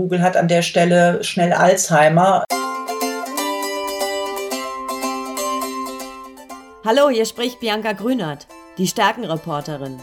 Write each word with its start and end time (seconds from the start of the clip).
Google 0.00 0.22
hat 0.22 0.34
an 0.34 0.48
der 0.48 0.62
Stelle 0.62 1.22
schnell 1.22 1.52
Alzheimer. 1.52 2.44
Hallo, 6.86 7.10
hier 7.10 7.26
spricht 7.26 7.60
Bianca 7.60 7.92
Grünert, 7.92 8.46
die 8.78 8.86
Stärkenreporterin. 8.86 10.00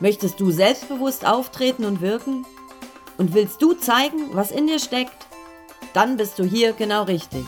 Möchtest 0.00 0.40
du 0.40 0.50
selbstbewusst 0.50 1.24
auftreten 1.24 1.84
und 1.84 2.00
wirken? 2.00 2.44
Und 3.18 3.34
willst 3.34 3.62
du 3.62 3.74
zeigen, 3.74 4.30
was 4.32 4.50
in 4.50 4.66
dir 4.66 4.80
steckt? 4.80 5.28
Dann 5.94 6.16
bist 6.16 6.40
du 6.40 6.44
hier 6.44 6.72
genau 6.72 7.04
richtig. 7.04 7.44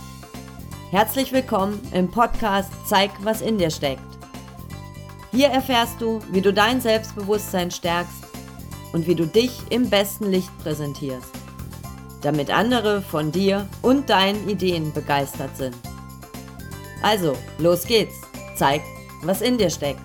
Herzlich 0.93 1.33
willkommen 1.33 1.81
im 1.93 2.13
Podcast 2.13 2.71
Zeig, 2.89 3.11
was 3.23 3.41
in 3.43 3.59
dir 3.59 3.71
steckt. 3.71 4.03
Hier 5.33 5.49
erfährst 5.49 6.01
du, 6.01 6.21
wie 6.31 6.43
du 6.43 6.53
dein 6.53 6.81
Selbstbewusstsein 6.81 7.73
stärkst 7.73 8.24
und 8.95 9.09
wie 9.09 9.17
du 9.17 9.27
dich 9.27 9.51
im 9.71 9.91
besten 9.91 10.31
Licht 10.31 10.57
präsentierst, 10.63 11.29
damit 12.23 12.49
andere 12.49 13.03
von 13.03 13.33
dir 13.33 13.69
und 13.83 14.09
deinen 14.09 14.49
Ideen 14.49 14.93
begeistert 14.93 15.57
sind. 15.57 15.77
Also, 17.03 17.37
los 17.59 17.87
geht's. 17.87 18.15
Zeig, 18.55 18.83
was 19.23 19.41
in 19.43 19.59
dir 19.59 19.69
steckt. 19.69 20.01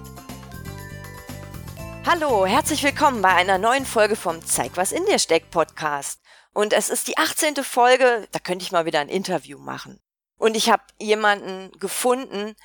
Hallo, 2.03 2.47
herzlich 2.47 2.83
willkommen 2.83 3.21
bei 3.21 3.29
einer 3.29 3.59
neuen 3.59 3.85
Folge 3.85 4.15
vom 4.15 4.43
Zeig, 4.43 4.71
was 4.73 4.91
in 4.91 5.05
dir 5.05 5.19
steckt 5.19 5.51
Podcast. 5.51 6.19
Und 6.51 6.73
es 6.73 6.89
ist 6.89 7.07
die 7.07 7.17
18. 7.19 7.63
Folge, 7.63 8.27
da 8.31 8.39
könnte 8.39 8.65
ich 8.65 8.71
mal 8.71 8.87
wieder 8.87 9.01
ein 9.01 9.07
Interview 9.07 9.59
machen. 9.59 9.99
Und 10.39 10.57
ich 10.57 10.71
habe 10.71 10.81
jemanden 10.97 11.71
gefunden, 11.79 12.55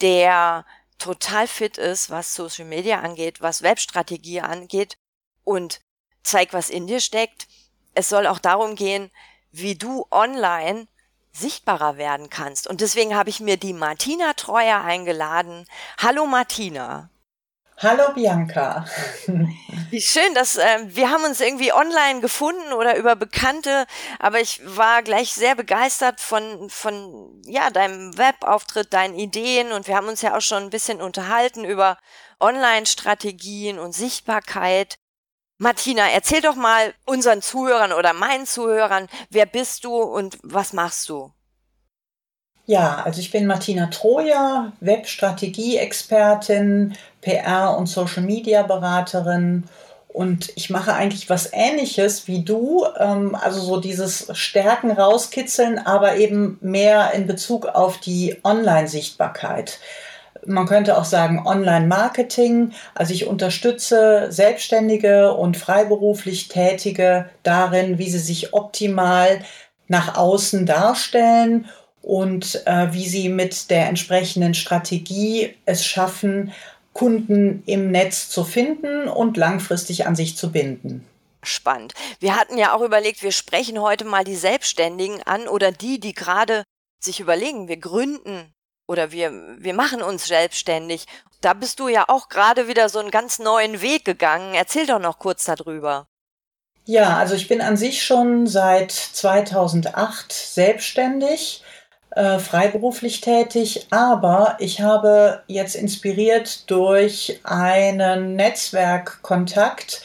der 0.00 0.64
total 0.96 1.46
fit 1.46 1.76
ist, 1.76 2.08
was 2.08 2.34
Social 2.34 2.64
Media 2.64 3.00
angeht, 3.00 3.42
was 3.42 3.60
Webstrategie 3.60 4.40
angeht 4.40 4.96
und 5.46 5.80
zeig, 6.22 6.52
was 6.52 6.68
in 6.68 6.86
dir 6.86 7.00
steckt. 7.00 7.46
Es 7.94 8.10
soll 8.10 8.26
auch 8.26 8.40
darum 8.40 8.74
gehen, 8.74 9.10
wie 9.52 9.76
du 9.76 10.06
online 10.10 10.88
sichtbarer 11.32 11.96
werden 11.96 12.28
kannst. 12.28 12.66
Und 12.66 12.80
deswegen 12.80 13.14
habe 13.14 13.30
ich 13.30 13.40
mir 13.40 13.56
die 13.56 13.72
Martina 13.72 14.32
Treuer 14.34 14.82
eingeladen. 14.82 15.66
Hallo 15.98 16.26
Martina. 16.26 17.10
Hallo 17.78 18.14
Bianca. 18.14 18.86
Wie 19.90 20.00
schön, 20.00 20.32
dass 20.32 20.56
äh, 20.56 20.78
wir 20.86 21.10
haben 21.10 21.24
uns 21.24 21.42
irgendwie 21.42 21.74
online 21.74 22.22
gefunden 22.22 22.72
oder 22.72 22.96
über 22.96 23.16
Bekannte, 23.16 23.86
aber 24.18 24.40
ich 24.40 24.62
war 24.64 25.02
gleich 25.02 25.34
sehr 25.34 25.54
begeistert 25.54 26.18
von 26.18 26.70
von 26.70 27.42
ja 27.44 27.68
deinem 27.68 28.16
Webauftritt, 28.16 28.94
deinen 28.94 29.14
Ideen 29.14 29.72
und 29.72 29.88
wir 29.88 29.96
haben 29.96 30.08
uns 30.08 30.22
ja 30.22 30.34
auch 30.34 30.40
schon 30.40 30.62
ein 30.62 30.70
bisschen 30.70 31.02
unterhalten 31.02 31.66
über 31.66 31.98
Online-Strategien 32.40 33.78
und 33.78 33.92
Sichtbarkeit. 33.92 34.96
Martina, 35.58 36.02
erzähl 36.12 36.42
doch 36.42 36.54
mal 36.54 36.92
unseren 37.06 37.40
Zuhörern 37.40 37.92
oder 37.92 38.12
meinen 38.12 38.44
Zuhörern, 38.44 39.08
wer 39.30 39.46
bist 39.46 39.84
du 39.84 39.96
und 39.96 40.36
was 40.42 40.74
machst 40.74 41.08
du? 41.08 41.32
Ja, 42.66 43.02
also 43.04 43.20
ich 43.20 43.30
bin 43.30 43.46
Martina 43.46 43.86
Troja, 43.86 44.72
Webstrategie-Expertin, 44.80 46.96
PR- 47.22 47.76
und 47.76 47.86
Social-Media-Beraterin 47.86 49.64
und 50.08 50.52
ich 50.56 50.70
mache 50.70 50.94
eigentlich 50.94 51.30
was 51.30 51.52
Ähnliches 51.52 52.26
wie 52.26 52.42
du, 52.42 52.86
ähm, 52.98 53.34
also 53.34 53.60
so 53.60 53.78
dieses 53.78 54.28
Stärken 54.32 54.90
rauskitzeln, 54.90 55.78
aber 55.78 56.16
eben 56.16 56.58
mehr 56.60 57.12
in 57.12 57.26
Bezug 57.26 57.66
auf 57.66 57.98
die 57.98 58.36
Online-Sichtbarkeit. 58.42 59.78
Man 60.46 60.66
könnte 60.66 60.96
auch 60.96 61.04
sagen 61.04 61.46
Online-Marketing. 61.46 62.72
Also 62.94 63.12
ich 63.12 63.26
unterstütze 63.26 64.28
Selbstständige 64.30 65.32
und 65.32 65.56
freiberuflich 65.56 66.48
Tätige 66.48 67.28
darin, 67.42 67.98
wie 67.98 68.08
sie 68.08 68.18
sich 68.18 68.54
optimal 68.54 69.40
nach 69.88 70.16
außen 70.16 70.66
darstellen 70.66 71.66
und 72.02 72.62
äh, 72.66 72.92
wie 72.92 73.08
sie 73.08 73.28
mit 73.28 73.70
der 73.70 73.88
entsprechenden 73.88 74.54
Strategie 74.54 75.54
es 75.64 75.84
schaffen, 75.84 76.52
Kunden 76.92 77.62
im 77.66 77.90
Netz 77.90 78.30
zu 78.30 78.42
finden 78.44 79.08
und 79.08 79.36
langfristig 79.36 80.06
an 80.06 80.16
sich 80.16 80.36
zu 80.36 80.50
binden. 80.50 81.04
Spannend. 81.42 81.94
Wir 82.20 82.36
hatten 82.36 82.58
ja 82.58 82.74
auch 82.74 82.80
überlegt, 82.80 83.22
wir 83.22 83.32
sprechen 83.32 83.80
heute 83.80 84.04
mal 84.04 84.24
die 84.24 84.36
Selbstständigen 84.36 85.22
an 85.24 85.46
oder 85.46 85.72
die, 85.72 86.00
die 86.00 86.14
gerade 86.14 86.64
sich 86.98 87.20
überlegen, 87.20 87.68
wir 87.68 87.76
gründen 87.76 88.52
oder 88.86 89.12
wir, 89.12 89.32
wir 89.58 89.74
machen 89.74 90.02
uns 90.02 90.26
selbstständig. 90.26 91.06
Da 91.40 91.52
bist 91.52 91.80
du 91.80 91.88
ja 91.88 92.04
auch 92.08 92.28
gerade 92.28 92.68
wieder 92.68 92.88
so 92.88 92.98
einen 92.98 93.10
ganz 93.10 93.38
neuen 93.38 93.80
Weg 93.82 94.04
gegangen. 94.04 94.54
Erzähl 94.54 94.86
doch 94.86 94.98
noch 94.98 95.18
kurz 95.18 95.44
darüber. 95.44 96.06
Ja, 96.84 97.16
also 97.16 97.34
ich 97.34 97.48
bin 97.48 97.60
an 97.60 97.76
sich 97.76 98.04
schon 98.04 98.46
seit 98.46 98.92
2008 98.92 100.32
selbstständig 100.32 101.64
äh, 102.10 102.38
freiberuflich 102.38 103.20
tätig, 103.20 103.88
aber 103.90 104.56
ich 104.60 104.80
habe 104.80 105.42
jetzt 105.48 105.74
inspiriert 105.74 106.70
durch 106.70 107.40
einen 107.42 108.36
Netzwerkkontakt 108.36 110.02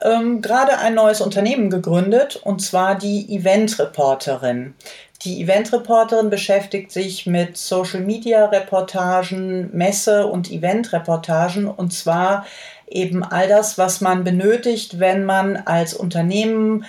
ähm, 0.00 0.42
gerade 0.42 0.78
ein 0.78 0.94
neues 0.94 1.20
Unternehmen 1.20 1.70
gegründet 1.70 2.36
und 2.36 2.60
zwar 2.60 2.96
die 2.96 3.32
Event 3.34 3.78
Reporterin. 3.78 4.74
Die 5.24 5.40
Event 5.42 5.72
Reporterin 5.72 6.30
beschäftigt 6.30 6.90
sich 6.90 7.26
mit 7.26 7.56
Social 7.56 8.00
Media 8.00 8.46
Reportagen, 8.46 9.70
Messe- 9.72 10.26
und 10.26 10.50
Event 10.50 10.92
Reportagen 10.92 11.68
und 11.68 11.92
zwar 11.92 12.44
eben 12.88 13.22
all 13.22 13.46
das, 13.46 13.78
was 13.78 14.00
man 14.00 14.24
benötigt, 14.24 14.98
wenn 14.98 15.24
man 15.24 15.56
als 15.56 15.94
Unternehmen 15.94 16.84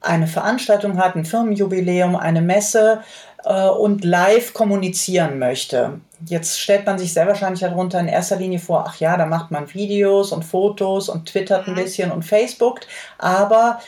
eine 0.00 0.26
Veranstaltung 0.26 0.98
hat, 0.98 1.14
ein 1.14 1.24
Firmenjubiläum, 1.24 2.16
eine 2.16 2.42
Messe 2.42 3.02
äh, 3.44 3.68
und 3.68 4.04
live 4.04 4.54
kommunizieren 4.54 5.38
möchte. 5.38 6.00
Jetzt 6.26 6.60
stellt 6.60 6.86
man 6.86 6.98
sich 6.98 7.12
sehr 7.12 7.26
wahrscheinlich 7.26 7.60
darunter 7.60 8.00
in 8.00 8.08
erster 8.08 8.36
Linie 8.36 8.58
vor, 8.58 8.84
ach 8.88 8.96
ja, 8.96 9.16
da 9.16 9.26
macht 9.26 9.50
man 9.50 9.72
Videos 9.74 10.32
und 10.32 10.44
Fotos 10.44 11.08
und 11.08 11.26
twittert 11.26 11.66
ein 11.66 11.74
mhm. 11.74 11.78
bisschen 11.78 12.12
und 12.12 12.22
Facebookt, 12.22 12.86
aber 13.18 13.80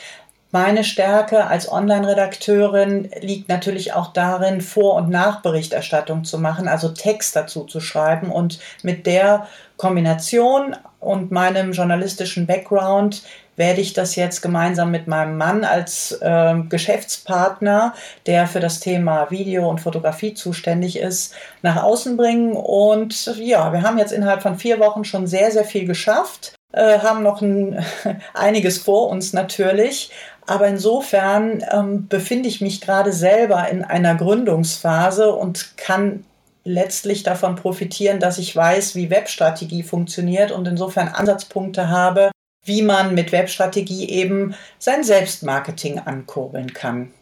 meine 0.51 0.83
Stärke 0.83 1.47
als 1.47 1.71
Online-Redakteurin 1.71 3.09
liegt 3.19 3.49
natürlich 3.49 3.93
auch 3.93 4.13
darin, 4.13 4.61
Vor- 4.61 4.95
und 4.95 5.09
Nachberichterstattung 5.09 6.23
zu 6.23 6.39
machen, 6.39 6.67
also 6.67 6.89
Text 6.89 7.35
dazu 7.35 7.65
zu 7.65 7.79
schreiben 7.79 8.31
und 8.31 8.59
mit 8.81 9.05
der 9.05 9.47
Kombination 9.75 10.75
und 10.99 11.31
meinem 11.31 11.73
journalistischen 11.73 12.47
Background 12.47 13.23
werde 13.57 13.81
ich 13.81 13.93
das 13.93 14.15
jetzt 14.15 14.41
gemeinsam 14.41 14.91
mit 14.91 15.07
meinem 15.07 15.35
Mann 15.35 15.63
als 15.63 16.13
äh, 16.21 16.55
Geschäftspartner, 16.69 17.93
der 18.25 18.47
für 18.47 18.59
das 18.59 18.79
Thema 18.79 19.29
Video 19.31 19.67
und 19.67 19.81
Fotografie 19.81 20.35
zuständig 20.35 20.97
ist, 20.99 21.33
nach 21.63 21.83
außen 21.83 22.15
bringen. 22.15 22.53
Und 22.55 23.35
ja, 23.37 23.73
wir 23.73 23.81
haben 23.81 23.97
jetzt 23.97 24.13
innerhalb 24.13 24.43
von 24.43 24.57
vier 24.57 24.79
Wochen 24.79 25.03
schon 25.03 25.27
sehr, 25.27 25.51
sehr 25.51 25.65
viel 25.65 25.85
geschafft, 25.85 26.53
äh, 26.71 26.99
haben 26.99 27.23
noch 27.23 27.41
ein, 27.41 27.83
einiges 28.33 28.77
vor 28.77 29.09
uns 29.09 29.33
natürlich. 29.33 30.11
Aber 30.47 30.67
insofern 30.67 31.63
ähm, 31.71 32.07
befinde 32.07 32.47
ich 32.47 32.61
mich 32.61 32.79
gerade 32.81 33.11
selber 33.11 33.67
in 33.69 33.83
einer 33.83 34.15
Gründungsphase 34.15 35.33
und 35.33 35.77
kann 35.77 36.23
letztlich 36.63 37.23
davon 37.23 37.55
profitieren, 37.55 38.19
dass 38.19 38.37
ich 38.37 38.55
weiß, 38.55 38.95
wie 38.95 39.09
Webstrategie 39.09 39.83
funktioniert 39.83 40.51
und 40.51 40.67
insofern 40.67 41.09
Ansatzpunkte 41.09 41.89
habe, 41.89 42.31
wie 42.63 42.81
man 42.81 43.13
mit 43.13 43.31
Webstrategie 43.31 44.09
eben 44.09 44.55
sein 44.79 45.03
Selbstmarketing 45.03 45.99
ankurbeln 45.99 46.73
kann. 46.73 47.13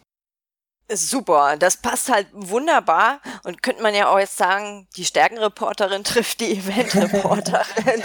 Super, 0.88 1.56
das 1.56 1.78
passt 1.78 2.08
halt 2.10 2.28
wunderbar 2.32 3.20
und 3.42 3.60
könnte 3.60 3.82
man 3.82 3.92
ja 3.92 4.08
auch 4.08 4.20
jetzt 4.20 4.36
sagen, 4.36 4.86
die 4.96 5.04
Stärkenreporterin 5.04 6.04
trifft 6.04 6.40
die 6.40 6.58
Eventreporterin. 6.58 8.02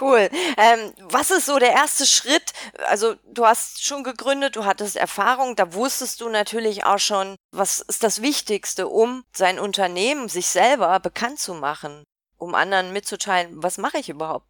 cool. 0.00 0.28
Ähm, 0.56 0.92
was 1.02 1.30
ist 1.30 1.46
so 1.46 1.60
der 1.60 1.70
erste 1.70 2.04
Schritt? 2.04 2.52
Also 2.88 3.14
du 3.32 3.46
hast 3.46 3.84
schon 3.84 4.02
gegründet, 4.02 4.56
du 4.56 4.64
hattest 4.64 4.96
Erfahrung, 4.96 5.54
da 5.54 5.72
wusstest 5.72 6.20
du 6.20 6.28
natürlich 6.28 6.84
auch 6.84 6.98
schon, 6.98 7.36
was 7.52 7.78
ist 7.78 8.02
das 8.02 8.22
Wichtigste, 8.22 8.88
um 8.88 9.22
sein 9.32 9.60
Unternehmen, 9.60 10.28
sich 10.28 10.48
selber 10.48 10.98
bekannt 10.98 11.38
zu 11.38 11.54
machen, 11.54 12.02
um 12.38 12.56
anderen 12.56 12.92
mitzuteilen, 12.92 13.62
was 13.62 13.78
mache 13.78 13.98
ich 13.98 14.08
überhaupt? 14.08 14.46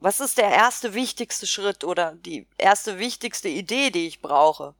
Was 0.00 0.18
ist 0.18 0.38
der 0.38 0.50
erste 0.50 0.92
wichtigste 0.94 1.46
Schritt 1.46 1.84
oder 1.84 2.16
die 2.16 2.48
erste 2.58 2.98
wichtigste 2.98 3.48
Idee, 3.48 3.90
die 3.90 4.08
ich 4.08 4.20
brauche? 4.20 4.74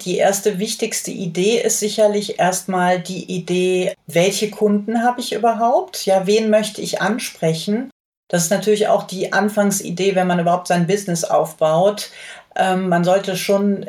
Die 0.00 0.16
erste 0.16 0.58
wichtigste 0.58 1.10
Idee 1.10 1.60
ist 1.60 1.80
sicherlich 1.80 2.38
erstmal 2.38 3.00
die 3.00 3.24
Idee, 3.32 3.94
welche 4.06 4.50
Kunden 4.50 5.02
habe 5.02 5.20
ich 5.20 5.32
überhaupt? 5.32 6.04
Ja, 6.04 6.26
wen 6.26 6.50
möchte 6.50 6.82
ich 6.82 7.00
ansprechen? 7.00 7.90
Das 8.28 8.44
ist 8.44 8.50
natürlich 8.50 8.88
auch 8.88 9.04
die 9.04 9.32
Anfangsidee, 9.32 10.14
wenn 10.14 10.26
man 10.26 10.40
überhaupt 10.40 10.66
sein 10.66 10.86
Business 10.86 11.24
aufbaut. 11.24 12.10
Ähm, 12.56 12.88
man 12.88 13.04
sollte 13.04 13.36
schon 13.36 13.86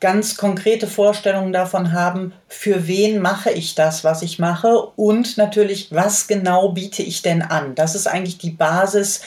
ganz 0.00 0.36
konkrete 0.36 0.86
Vorstellungen 0.86 1.52
davon 1.52 1.92
haben, 1.92 2.32
für 2.48 2.86
wen 2.86 3.20
mache 3.20 3.50
ich 3.50 3.74
das, 3.74 4.04
was 4.04 4.22
ich 4.22 4.38
mache 4.38 4.78
und 4.96 5.36
natürlich, 5.38 5.88
was 5.92 6.26
genau 6.26 6.70
biete 6.70 7.02
ich 7.02 7.22
denn 7.22 7.42
an? 7.42 7.74
Das 7.74 7.94
ist 7.94 8.06
eigentlich 8.06 8.38
die 8.38 8.50
Basis 8.50 9.22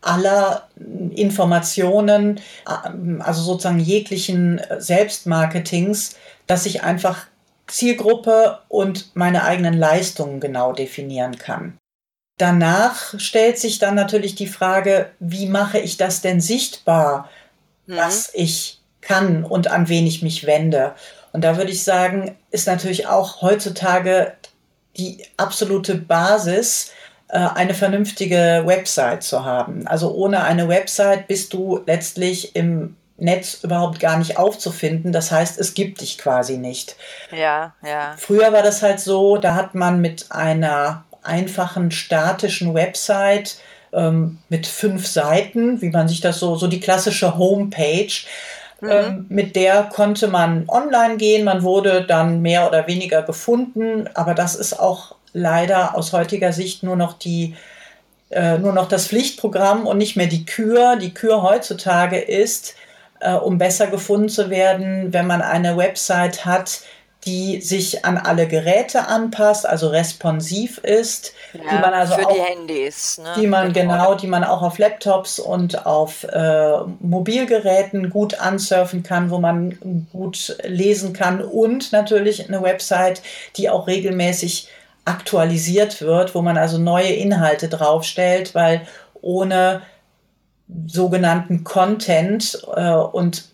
aller 0.00 0.68
Informationen, 1.14 2.40
also 2.64 3.42
sozusagen 3.42 3.80
jeglichen 3.80 4.60
Selbstmarketings, 4.78 6.16
dass 6.46 6.66
ich 6.66 6.82
einfach 6.82 7.26
Zielgruppe 7.66 8.58
und 8.68 9.14
meine 9.14 9.44
eigenen 9.44 9.74
Leistungen 9.74 10.40
genau 10.40 10.72
definieren 10.72 11.38
kann. 11.38 11.78
Danach 12.38 13.18
stellt 13.18 13.58
sich 13.58 13.78
dann 13.78 13.94
natürlich 13.94 14.34
die 14.34 14.46
Frage, 14.46 15.10
wie 15.20 15.46
mache 15.46 15.78
ich 15.78 15.98
das 15.98 16.22
denn 16.22 16.40
sichtbar, 16.40 17.28
mhm. 17.86 17.96
was 17.96 18.30
ich 18.32 18.80
kann 19.02 19.44
und 19.44 19.68
an 19.68 19.88
wen 19.88 20.06
ich 20.06 20.22
mich 20.22 20.46
wende. 20.46 20.94
Und 21.32 21.44
da 21.44 21.56
würde 21.56 21.70
ich 21.70 21.84
sagen, 21.84 22.36
ist 22.50 22.66
natürlich 22.66 23.06
auch 23.06 23.42
heutzutage 23.42 24.32
die 24.96 25.22
absolute 25.36 25.94
Basis, 25.94 26.88
äh, 26.88 26.99
eine 27.36 27.74
vernünftige 27.74 28.62
Website 28.64 29.22
zu 29.22 29.44
haben. 29.44 29.86
Also 29.86 30.12
ohne 30.12 30.42
eine 30.42 30.68
Website 30.68 31.28
bist 31.28 31.52
du 31.52 31.80
letztlich 31.86 32.56
im 32.56 32.96
Netz 33.16 33.62
überhaupt 33.62 34.00
gar 34.00 34.18
nicht 34.18 34.38
aufzufinden. 34.38 35.12
Das 35.12 35.30
heißt, 35.30 35.58
es 35.58 35.74
gibt 35.74 36.00
dich 36.00 36.18
quasi 36.18 36.56
nicht. 36.56 36.96
Ja, 37.30 37.74
ja. 37.86 38.14
Früher 38.16 38.52
war 38.52 38.62
das 38.62 38.82
halt 38.82 38.98
so, 38.98 39.36
da 39.36 39.54
hat 39.54 39.74
man 39.74 40.00
mit 40.00 40.26
einer 40.30 41.04
einfachen 41.22 41.90
statischen 41.90 42.74
Website 42.74 43.58
ähm, 43.92 44.38
mit 44.48 44.66
fünf 44.66 45.06
Seiten, 45.06 45.80
wie 45.82 45.90
man 45.90 46.08
sich 46.08 46.20
das 46.20 46.38
so, 46.38 46.56
so 46.56 46.66
die 46.66 46.80
klassische 46.80 47.36
Homepage, 47.36 48.12
mhm. 48.80 48.90
ähm, 48.90 49.26
mit 49.28 49.56
der 49.56 49.84
konnte 49.84 50.28
man 50.28 50.64
online 50.68 51.16
gehen, 51.16 51.44
man 51.44 51.62
wurde 51.62 52.04
dann 52.06 52.40
mehr 52.40 52.66
oder 52.66 52.86
weniger 52.86 53.22
gefunden, 53.22 54.08
aber 54.14 54.34
das 54.34 54.54
ist 54.54 54.78
auch 54.78 55.16
leider 55.32 55.96
aus 55.96 56.12
heutiger 56.12 56.52
Sicht 56.52 56.82
nur 56.82 56.96
noch 56.96 57.14
die 57.14 57.54
äh, 58.30 58.58
nur 58.58 58.72
noch 58.72 58.86
das 58.86 59.08
Pflichtprogramm 59.08 59.86
und 59.86 59.98
nicht 59.98 60.16
mehr 60.16 60.28
die 60.28 60.44
Kür. 60.44 60.96
Die 60.96 61.12
Kür 61.12 61.42
heutzutage 61.42 62.18
ist, 62.18 62.76
äh, 63.18 63.32
um 63.34 63.58
besser 63.58 63.88
gefunden 63.88 64.28
zu 64.28 64.50
werden, 64.50 65.12
wenn 65.12 65.26
man 65.26 65.42
eine 65.42 65.76
Website 65.76 66.44
hat, 66.44 66.82
die 67.26 67.60
sich 67.60 68.04
an 68.04 68.16
alle 68.16 68.46
Geräte 68.46 69.08
anpasst, 69.08 69.66
also 69.66 69.88
responsiv 69.88 70.78
ist, 70.78 71.34
ja, 71.52 71.60
die 71.60 71.80
man 71.82 71.92
also 71.92 72.14
für 72.14 72.26
auch, 72.26 72.32
die 72.32 72.40
Handys, 72.40 73.18
ne? 73.18 73.32
die 73.36 73.46
man 73.46 73.74
genau, 73.74 74.14
die 74.14 74.26
man 74.26 74.42
auch 74.42 74.62
auf 74.62 74.78
Laptops 74.78 75.38
und 75.38 75.84
auf 75.84 76.24
äh, 76.24 76.78
Mobilgeräten 77.00 78.08
gut 78.08 78.40
ansurfen 78.40 79.02
kann, 79.02 79.30
wo 79.30 79.38
man 79.38 80.06
gut 80.12 80.56
lesen 80.62 81.12
kann 81.12 81.42
und 81.42 81.92
natürlich 81.92 82.48
eine 82.48 82.62
Website, 82.62 83.20
die 83.56 83.68
auch 83.68 83.86
regelmäßig 83.86 84.68
aktualisiert 85.04 86.00
wird, 86.02 86.34
wo 86.34 86.42
man 86.42 86.56
also 86.56 86.78
neue 86.78 87.12
Inhalte 87.12 87.68
draufstellt, 87.68 88.54
weil 88.54 88.86
ohne 89.20 89.82
sogenannten 90.86 91.64
Content 91.64 92.62
äh, 92.74 92.92
und 92.92 93.50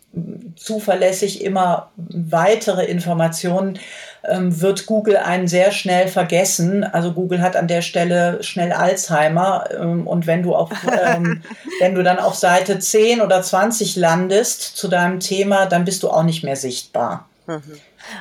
zuverlässig 0.56 1.44
immer 1.44 1.90
weitere 1.96 2.84
Informationen, 2.87 3.78
ähm, 4.25 4.60
wird 4.60 4.87
Google 4.87 5.16
einen 5.16 5.46
sehr 5.46 5.72
schnell 5.72 6.08
vergessen. 6.08 6.84
Also 6.84 7.12
Google 7.12 7.40
hat 7.43 7.54
an 7.54 7.69
der 7.69 7.82
Stelle 7.82 8.43
schnell 8.43 8.72
Alzheimer. 8.72 9.69
Ähm, 9.78 10.06
und 10.06 10.26
wenn 10.26 10.43
du 10.43 10.54
auf, 10.54 10.70
ähm, 11.04 11.43
wenn 11.81 11.94
du 11.94 12.02
dann 12.02 12.19
auf 12.19 12.34
Seite 12.34 12.78
10 12.78 13.20
oder 13.20 13.43
20 13.43 13.96
landest 13.96 14.62
zu 14.62 14.88
deinem 14.88 15.20
Thema, 15.20 15.66
dann 15.66 15.84
bist 15.84 16.02
du 16.02 16.10
auch 16.10 16.22
nicht 16.22 16.43
mehr 16.43 16.56
sichtbar. 16.56 17.28
Mhm. 17.46 17.62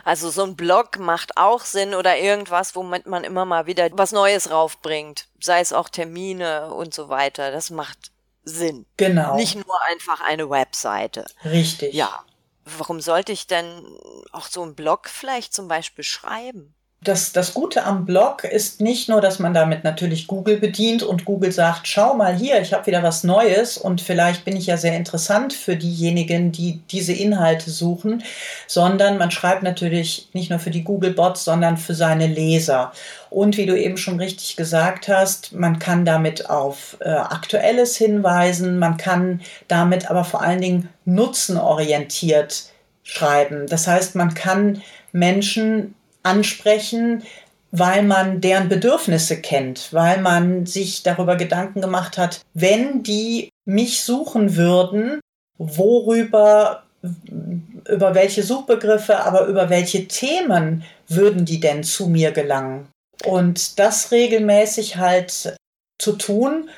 Also 0.03 0.29
so 0.29 0.43
ein 0.43 0.55
Blog 0.55 0.99
macht 0.99 1.37
auch 1.37 1.61
Sinn 1.61 1.93
oder 1.93 2.17
irgendwas, 2.17 2.75
womit 2.75 3.05
man 3.05 3.23
immer 3.23 3.45
mal 3.45 3.65
wieder 3.65 3.89
was 3.93 4.11
Neues 4.11 4.51
raufbringt, 4.51 5.27
sei 5.39 5.59
es 5.59 5.73
auch 5.73 5.89
Termine 5.89 6.73
und 6.73 6.93
so 6.93 7.09
weiter. 7.09 7.51
Das 7.51 7.69
macht 7.69 8.11
Sinn. 8.43 8.85
Genau. 8.97 9.35
Nicht 9.35 9.55
nur 9.55 9.81
einfach 9.89 10.21
eine 10.21 10.49
Webseite. 10.49 11.25
Richtig. 11.43 11.93
Ja. 11.93 12.23
Warum 12.65 12.99
sollte 12.99 13.31
ich 13.31 13.45
denn 13.47 13.85
auch 14.31 14.47
so 14.47 14.63
einen 14.63 14.75
Blog 14.75 15.07
vielleicht 15.07 15.53
zum 15.53 15.67
Beispiel 15.67 16.03
schreiben? 16.03 16.73
Das, 17.07 17.31
das 17.31 17.53
Gute 17.53 17.83
am 17.83 18.05
Blog 18.05 18.43
ist 18.43 18.81
nicht 18.81 19.09
nur, 19.09 19.21
dass 19.21 19.39
man 19.39 19.53
damit 19.53 19.83
natürlich 19.83 20.27
Google 20.27 20.57
bedient 20.57 21.03
und 21.03 21.25
Google 21.25 21.51
sagt, 21.51 21.87
schau 21.87 22.13
mal 22.15 22.35
hier, 22.35 22.61
ich 22.61 22.73
habe 22.73 22.85
wieder 22.87 23.03
was 23.03 23.23
Neues 23.23 23.77
und 23.77 24.01
vielleicht 24.01 24.45
bin 24.45 24.55
ich 24.55 24.65
ja 24.67 24.77
sehr 24.77 24.95
interessant 24.95 25.53
für 25.53 25.75
diejenigen, 25.75 26.51
die 26.51 26.81
diese 26.91 27.13
Inhalte 27.13 27.71
suchen, 27.71 28.23
sondern 28.67 29.17
man 29.17 29.31
schreibt 29.31 29.63
natürlich 29.63 30.29
nicht 30.33 30.49
nur 30.49 30.59
für 30.59 30.71
die 30.71 30.83
Google-Bots, 30.83 31.43
sondern 31.43 31.77
für 31.77 31.95
seine 31.95 32.27
Leser. 32.27 32.91
Und 33.29 33.57
wie 33.57 33.65
du 33.65 33.77
eben 33.77 33.97
schon 33.97 34.19
richtig 34.19 34.55
gesagt 34.55 35.07
hast, 35.07 35.53
man 35.53 35.79
kann 35.79 36.05
damit 36.05 36.49
auf 36.49 36.97
äh, 36.99 37.09
Aktuelles 37.09 37.97
hinweisen, 37.97 38.79
man 38.79 38.97
kann 38.97 39.41
damit 39.67 40.09
aber 40.09 40.23
vor 40.23 40.41
allen 40.41 40.61
Dingen 40.61 40.89
nutzenorientiert 41.05 42.65
schreiben. 43.03 43.67
Das 43.67 43.87
heißt, 43.87 44.15
man 44.15 44.33
kann 44.33 44.81
Menschen 45.11 45.94
ansprechen, 46.25 47.23
weil 47.71 48.03
man 48.03 48.41
deren 48.41 48.69
Bedürfnisse 48.69 49.41
kennt, 49.41 49.91
weil 49.91 50.21
man 50.21 50.65
sich 50.65 51.03
darüber 51.03 51.35
Gedanken 51.35 51.81
gemacht 51.81 52.17
hat, 52.17 52.41
wenn 52.53 53.03
die 53.03 53.49
mich 53.65 54.03
suchen 54.03 54.55
würden, 54.55 55.19
worüber, 55.57 56.83
über 57.01 58.15
welche 58.15 58.43
Suchbegriffe, 58.43 59.19
aber 59.19 59.45
über 59.45 59.69
welche 59.69 60.07
Themen 60.07 60.83
würden 61.07 61.45
die 61.45 61.59
denn 61.59 61.83
zu 61.83 62.07
mir 62.07 62.31
gelangen? 62.31 62.87
Und 63.23 63.79
das 63.79 64.11
regelmäßig 64.11 64.97
halt 64.97 65.55
zu 65.99 66.13
tun, 66.13 66.69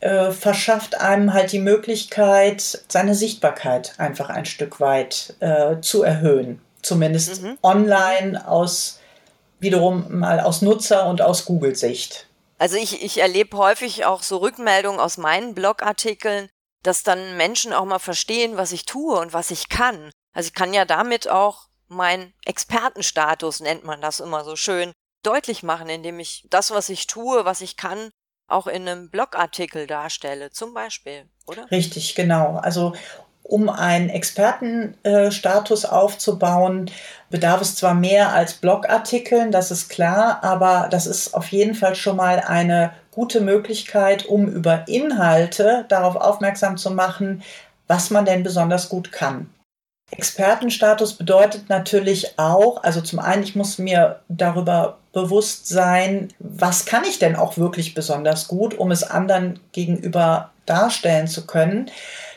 äh, 0.00 0.30
verschafft 0.30 1.00
einem 1.00 1.32
halt 1.32 1.52
die 1.52 1.60
Möglichkeit, 1.60 2.82
seine 2.88 3.14
Sichtbarkeit 3.14 3.94
einfach 3.98 4.30
ein 4.30 4.46
Stück 4.46 4.80
weit 4.80 5.34
äh, 5.40 5.80
zu 5.80 6.02
erhöhen 6.02 6.60
zumindest 6.82 7.42
mhm. 7.42 7.58
online 7.62 8.48
aus 8.48 8.98
wiederum 9.60 10.18
mal 10.18 10.40
aus 10.40 10.60
Nutzer- 10.60 11.06
und 11.06 11.22
aus 11.22 11.44
Google-Sicht. 11.44 12.26
Also 12.58 12.76
ich, 12.76 13.02
ich 13.02 13.18
erlebe 13.18 13.56
häufig 13.56 14.04
auch 14.04 14.22
so 14.22 14.38
Rückmeldungen 14.38 15.00
aus 15.00 15.16
meinen 15.16 15.54
Blogartikeln, 15.54 16.48
dass 16.82 17.02
dann 17.02 17.36
Menschen 17.36 17.72
auch 17.72 17.84
mal 17.84 17.98
verstehen, 17.98 18.56
was 18.56 18.72
ich 18.72 18.84
tue 18.84 19.18
und 19.18 19.32
was 19.32 19.50
ich 19.50 19.68
kann. 19.68 20.10
Also 20.34 20.48
ich 20.48 20.54
kann 20.54 20.74
ja 20.74 20.84
damit 20.84 21.28
auch 21.28 21.68
meinen 21.88 22.32
Expertenstatus, 22.44 23.60
nennt 23.60 23.84
man 23.84 24.00
das 24.00 24.20
immer 24.20 24.44
so 24.44 24.56
schön, 24.56 24.92
deutlich 25.22 25.62
machen, 25.62 25.88
indem 25.88 26.18
ich 26.18 26.46
das, 26.50 26.70
was 26.70 26.88
ich 26.88 27.06
tue, 27.06 27.44
was 27.44 27.60
ich 27.60 27.76
kann, 27.76 28.10
auch 28.48 28.66
in 28.66 28.88
einem 28.88 29.10
Blogartikel 29.10 29.86
darstelle, 29.86 30.50
zum 30.50 30.74
Beispiel, 30.74 31.28
oder? 31.46 31.70
Richtig, 31.70 32.14
genau. 32.14 32.56
Also 32.56 32.94
um 33.42 33.68
einen 33.68 34.08
Expertenstatus 34.08 35.84
aufzubauen, 35.84 36.90
bedarf 37.30 37.60
es 37.60 37.74
zwar 37.76 37.94
mehr 37.94 38.32
als 38.32 38.54
Blogartikeln, 38.54 39.50
das 39.50 39.70
ist 39.70 39.88
klar, 39.88 40.42
aber 40.42 40.88
das 40.90 41.06
ist 41.06 41.34
auf 41.34 41.48
jeden 41.48 41.74
Fall 41.74 41.94
schon 41.94 42.16
mal 42.16 42.40
eine 42.40 42.92
gute 43.10 43.40
Möglichkeit, 43.40 44.26
um 44.26 44.46
über 44.48 44.86
Inhalte 44.88 45.84
darauf 45.88 46.16
aufmerksam 46.16 46.76
zu 46.76 46.90
machen, 46.90 47.42
was 47.88 48.10
man 48.10 48.24
denn 48.24 48.42
besonders 48.42 48.88
gut 48.88 49.12
kann. 49.12 49.50
Expertenstatus 50.12 51.14
bedeutet 51.14 51.68
natürlich 51.68 52.38
auch, 52.38 52.82
also 52.82 53.00
zum 53.00 53.18
einen, 53.18 53.42
ich 53.42 53.56
muss 53.56 53.78
mir 53.78 54.20
darüber 54.28 54.98
bewusst 55.12 55.68
sein, 55.68 56.28
was 56.38 56.84
kann 56.84 57.04
ich 57.04 57.18
denn 57.18 57.36
auch 57.36 57.56
wirklich 57.56 57.94
besonders 57.94 58.48
gut, 58.48 58.78
um 58.78 58.90
es 58.90 59.02
anderen 59.02 59.60
gegenüber 59.72 60.50
darstellen 60.66 61.28
zu 61.28 61.46
können. 61.46 61.90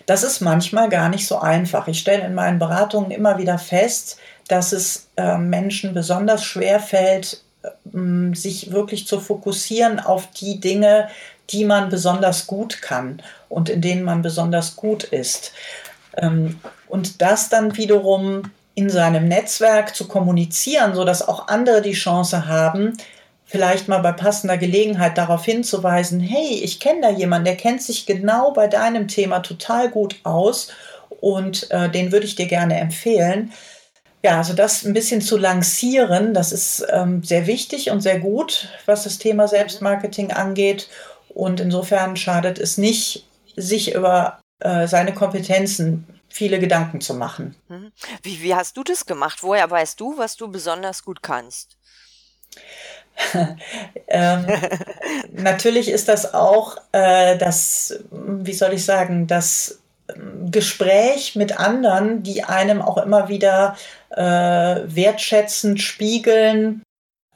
Das 0.05 0.23
ist 0.23 0.41
manchmal 0.41 0.89
gar 0.89 1.09
nicht 1.09 1.27
so 1.27 1.39
einfach. 1.39 1.87
Ich 1.87 1.99
stelle 1.99 2.25
in 2.25 2.35
meinen 2.35 2.59
Beratungen 2.59 3.11
immer 3.11 3.37
wieder 3.37 3.57
fest, 3.57 4.17
dass 4.47 4.71
es 4.71 5.07
äh, 5.17 5.37
Menschen 5.37 5.93
besonders 5.93 6.43
schwer 6.43 6.79
fällt, 6.79 7.41
äh, 7.63 8.35
sich 8.35 8.71
wirklich 8.71 9.07
zu 9.07 9.19
fokussieren 9.19 9.99
auf 9.99 10.27
die 10.31 10.59
Dinge, 10.59 11.09
die 11.49 11.65
man 11.65 11.89
besonders 11.89 12.47
gut 12.47 12.81
kann 12.81 13.21
und 13.49 13.69
in 13.69 13.81
denen 13.81 14.03
man 14.03 14.21
besonders 14.21 14.75
gut 14.75 15.03
ist. 15.03 15.51
Ähm, 16.17 16.59
und 16.87 17.21
das 17.21 17.49
dann 17.49 17.75
wiederum 17.77 18.51
in 18.75 18.89
seinem 18.89 19.27
Netzwerk 19.27 19.95
zu 19.95 20.07
kommunizieren, 20.07 20.95
sodass 20.95 21.27
auch 21.27 21.47
andere 21.47 21.81
die 21.81 21.93
Chance 21.93 22.47
haben, 22.47 22.97
vielleicht 23.45 23.87
mal 23.87 23.99
bei 23.99 24.11
passender 24.11 24.57
Gelegenheit 24.57 25.17
darauf 25.17 25.45
hinzuweisen, 25.45 26.19
hey, 26.19 26.59
ich 26.63 26.79
kenne 26.79 27.01
da 27.01 27.09
jemanden, 27.09 27.45
der 27.45 27.57
kennt 27.57 27.81
sich 27.81 28.05
genau 28.05 28.51
bei 28.51 28.67
deinem 28.67 29.07
Thema 29.07 29.39
total 29.39 29.89
gut 29.89 30.17
aus 30.23 30.69
und 31.21 31.69
äh, 31.71 31.89
den 31.89 32.11
würde 32.11 32.25
ich 32.25 32.35
dir 32.35 32.47
gerne 32.47 32.79
empfehlen. 32.79 33.53
Ja, 34.23 34.39
also 34.39 34.53
das 34.53 34.83
ein 34.83 34.93
bisschen 34.93 35.21
zu 35.21 35.37
lancieren, 35.37 36.33
das 36.33 36.51
ist 36.51 36.83
ähm, 36.89 37.23
sehr 37.23 37.45
wichtig 37.45 37.91
und 37.91 38.01
sehr 38.01 38.19
gut, 38.19 38.69
was 38.87 39.03
das 39.03 39.19
Thema 39.19 39.47
Selbstmarketing 39.47 40.31
angeht. 40.31 40.89
Und 41.29 41.59
insofern 41.59 42.17
schadet 42.17 42.57
es 42.57 42.79
nicht, 42.79 43.27
sich 43.55 43.93
über 43.93 44.39
äh, 44.59 44.87
seine 44.87 45.13
Kompetenzen 45.13 46.07
viele 46.27 46.59
Gedanken 46.59 47.01
zu 47.01 47.13
machen. 47.13 47.55
Mhm. 47.67 47.91
Wie, 48.23 48.41
wie 48.41 48.55
hast 48.55 48.77
du 48.77 48.83
das 48.83 49.05
gemacht? 49.05 49.43
Woher 49.43 49.69
weißt 49.69 49.99
du, 49.99 50.17
was 50.17 50.35
du 50.35 50.51
besonders 50.51 51.03
gut 51.03 51.21
kannst? 51.21 51.77
ähm, 54.07 54.45
natürlich 55.31 55.89
ist 55.89 56.07
das 56.07 56.33
auch 56.33 56.77
äh, 56.91 57.37
das, 57.37 57.99
wie 58.11 58.53
soll 58.53 58.73
ich 58.73 58.85
sagen, 58.85 59.27
das 59.27 59.79
ähm, 60.13 60.51
Gespräch 60.51 61.35
mit 61.35 61.59
anderen, 61.59 62.23
die 62.23 62.43
einem 62.43 62.81
auch 62.81 62.97
immer 62.97 63.29
wieder 63.29 63.75
äh, 64.09 64.21
wertschätzend 64.21 65.81
spiegeln, 65.81 66.81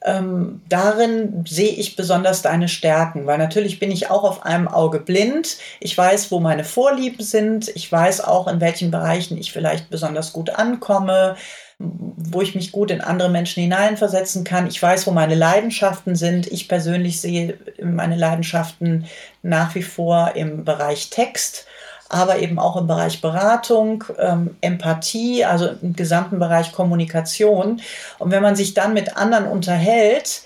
ähm, 0.01 0.61
darin 0.69 1.43
sehe 1.47 1.71
ich 1.71 1.95
besonders 1.97 2.41
deine 2.41 2.69
Stärken, 2.69 3.25
weil 3.25 3.37
natürlich 3.37 3.79
bin 3.79 3.91
ich 3.91 4.09
auch 4.09 4.23
auf 4.23 4.45
einem 4.45 4.69
Auge 4.69 4.99
blind. 4.99 5.57
Ich 5.81 5.97
weiß, 5.97 6.31
wo 6.31 6.39
meine 6.39 6.63
Vorlieben 6.63 7.23
sind. 7.23 7.67
Ich 7.75 7.91
weiß 7.91 8.21
auch, 8.21 8.47
in 8.47 8.61
welchen 8.61 8.91
Bereichen 8.91 9.37
ich 9.37 9.51
vielleicht 9.51 9.89
besonders 9.89 10.31
gut 10.31 10.51
ankomme, 10.51 11.35
wo 11.79 12.41
ich 12.41 12.55
mich 12.55 12.73
gut 12.73 12.91
in 12.91 12.99
andere 12.99 13.29
Menschen 13.29 13.63
hineinversetzen 13.63 14.43
kann. 14.43 14.67
Ich 14.67 14.81
weiß, 14.81 15.07
wo 15.07 15.11
meine 15.11 15.35
Leidenschaften 15.35 16.15
sind. 16.15 16.45
Ich 16.47 16.67
persönlich 16.67 17.21
sehe 17.21 17.57
meine 17.81 18.17
Leidenschaften 18.17 19.05
nach 19.41 19.75
wie 19.75 19.83
vor 19.83 20.33
im 20.35 20.65
Bereich 20.65 21.09
Text 21.09 21.65
aber 22.09 22.39
eben 22.39 22.57
auch 22.57 22.75
im 22.75 22.87
Bereich 22.87 23.21
Beratung, 23.21 24.03
ähm, 24.17 24.57
Empathie, 24.61 25.45
also 25.45 25.69
im 25.81 25.95
gesamten 25.95 26.39
Bereich 26.39 26.71
Kommunikation. 26.71 27.81
Und 28.17 28.31
wenn 28.31 28.41
man 28.41 28.55
sich 28.55 28.73
dann 28.73 28.93
mit 28.93 29.15
anderen 29.15 29.45
unterhält, 29.45 30.41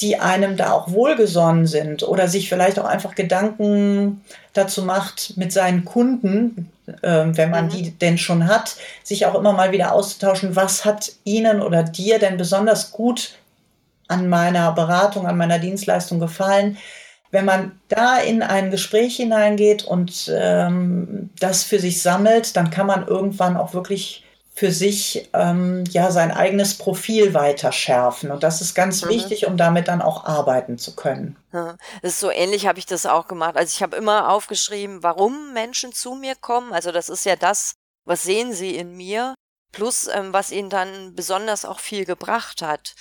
die 0.00 0.18
einem 0.18 0.56
da 0.56 0.72
auch 0.72 0.90
wohlgesonnen 0.90 1.66
sind 1.66 2.02
oder 2.02 2.28
sich 2.28 2.48
vielleicht 2.48 2.78
auch 2.78 2.84
einfach 2.84 3.14
Gedanken 3.14 4.24
dazu 4.52 4.82
macht 4.82 5.36
mit 5.36 5.52
seinen 5.52 5.84
Kunden, 5.84 6.70
äh, 7.02 7.26
wenn 7.26 7.50
man 7.50 7.66
mhm. 7.66 7.70
die 7.70 7.90
denn 7.90 8.18
schon 8.18 8.46
hat, 8.46 8.76
sich 9.04 9.26
auch 9.26 9.34
immer 9.34 9.52
mal 9.52 9.72
wieder 9.72 9.92
auszutauschen, 9.92 10.56
was 10.56 10.84
hat 10.84 11.12
Ihnen 11.24 11.60
oder 11.60 11.82
dir 11.82 12.18
denn 12.18 12.36
besonders 12.36 12.92
gut 12.92 13.34
an 14.08 14.28
meiner 14.28 14.72
Beratung, 14.72 15.26
an 15.26 15.36
meiner 15.36 15.58
Dienstleistung 15.58 16.18
gefallen, 16.18 16.78
wenn 17.30 17.44
man 17.44 17.78
da 17.88 18.18
in 18.18 18.42
ein 18.42 18.72
Gespräch 18.72 19.16
hineingeht 19.16 19.84
und 19.84 20.32
ähm, 20.34 21.30
das 21.38 21.62
für 21.62 21.78
sich 21.78 22.02
sammelt, 22.02 22.56
dann 22.56 22.70
kann 22.70 22.88
man 22.88 23.06
irgendwann 23.06 23.56
auch 23.56 23.72
wirklich 23.72 24.24
für 24.60 24.72
sich 24.72 25.30
ähm, 25.32 25.84
ja 25.88 26.10
sein 26.10 26.30
eigenes 26.30 26.76
Profil 26.76 27.32
weiter 27.32 27.72
schärfen. 27.72 28.30
Und 28.30 28.42
das 28.42 28.60
ist 28.60 28.74
ganz 28.74 29.02
mhm. 29.02 29.08
wichtig, 29.08 29.46
um 29.46 29.56
damit 29.56 29.88
dann 29.88 30.02
auch 30.02 30.26
arbeiten 30.26 30.76
zu 30.76 30.94
können. 30.94 31.38
Das 32.02 32.12
ist 32.12 32.20
so 32.20 32.30
ähnlich 32.30 32.66
habe 32.66 32.78
ich 32.78 32.84
das 32.84 33.06
auch 33.06 33.26
gemacht. 33.26 33.56
Also 33.56 33.72
ich 33.74 33.82
habe 33.82 33.96
immer 33.96 34.28
aufgeschrieben, 34.28 35.02
warum 35.02 35.54
Menschen 35.54 35.94
zu 35.94 36.14
mir 36.14 36.34
kommen. 36.34 36.74
Also 36.74 36.92
das 36.92 37.08
ist 37.08 37.24
ja 37.24 37.36
das, 37.36 37.72
was 38.04 38.22
sehen 38.22 38.52
sie 38.52 38.76
in 38.76 38.94
mir, 38.98 39.34
plus 39.72 40.08
ähm, 40.08 40.34
was 40.34 40.50
ihnen 40.50 40.68
dann 40.68 41.14
besonders 41.14 41.64
auch 41.64 41.80
viel 41.80 42.04
gebracht 42.04 42.60
hat 42.60 42.94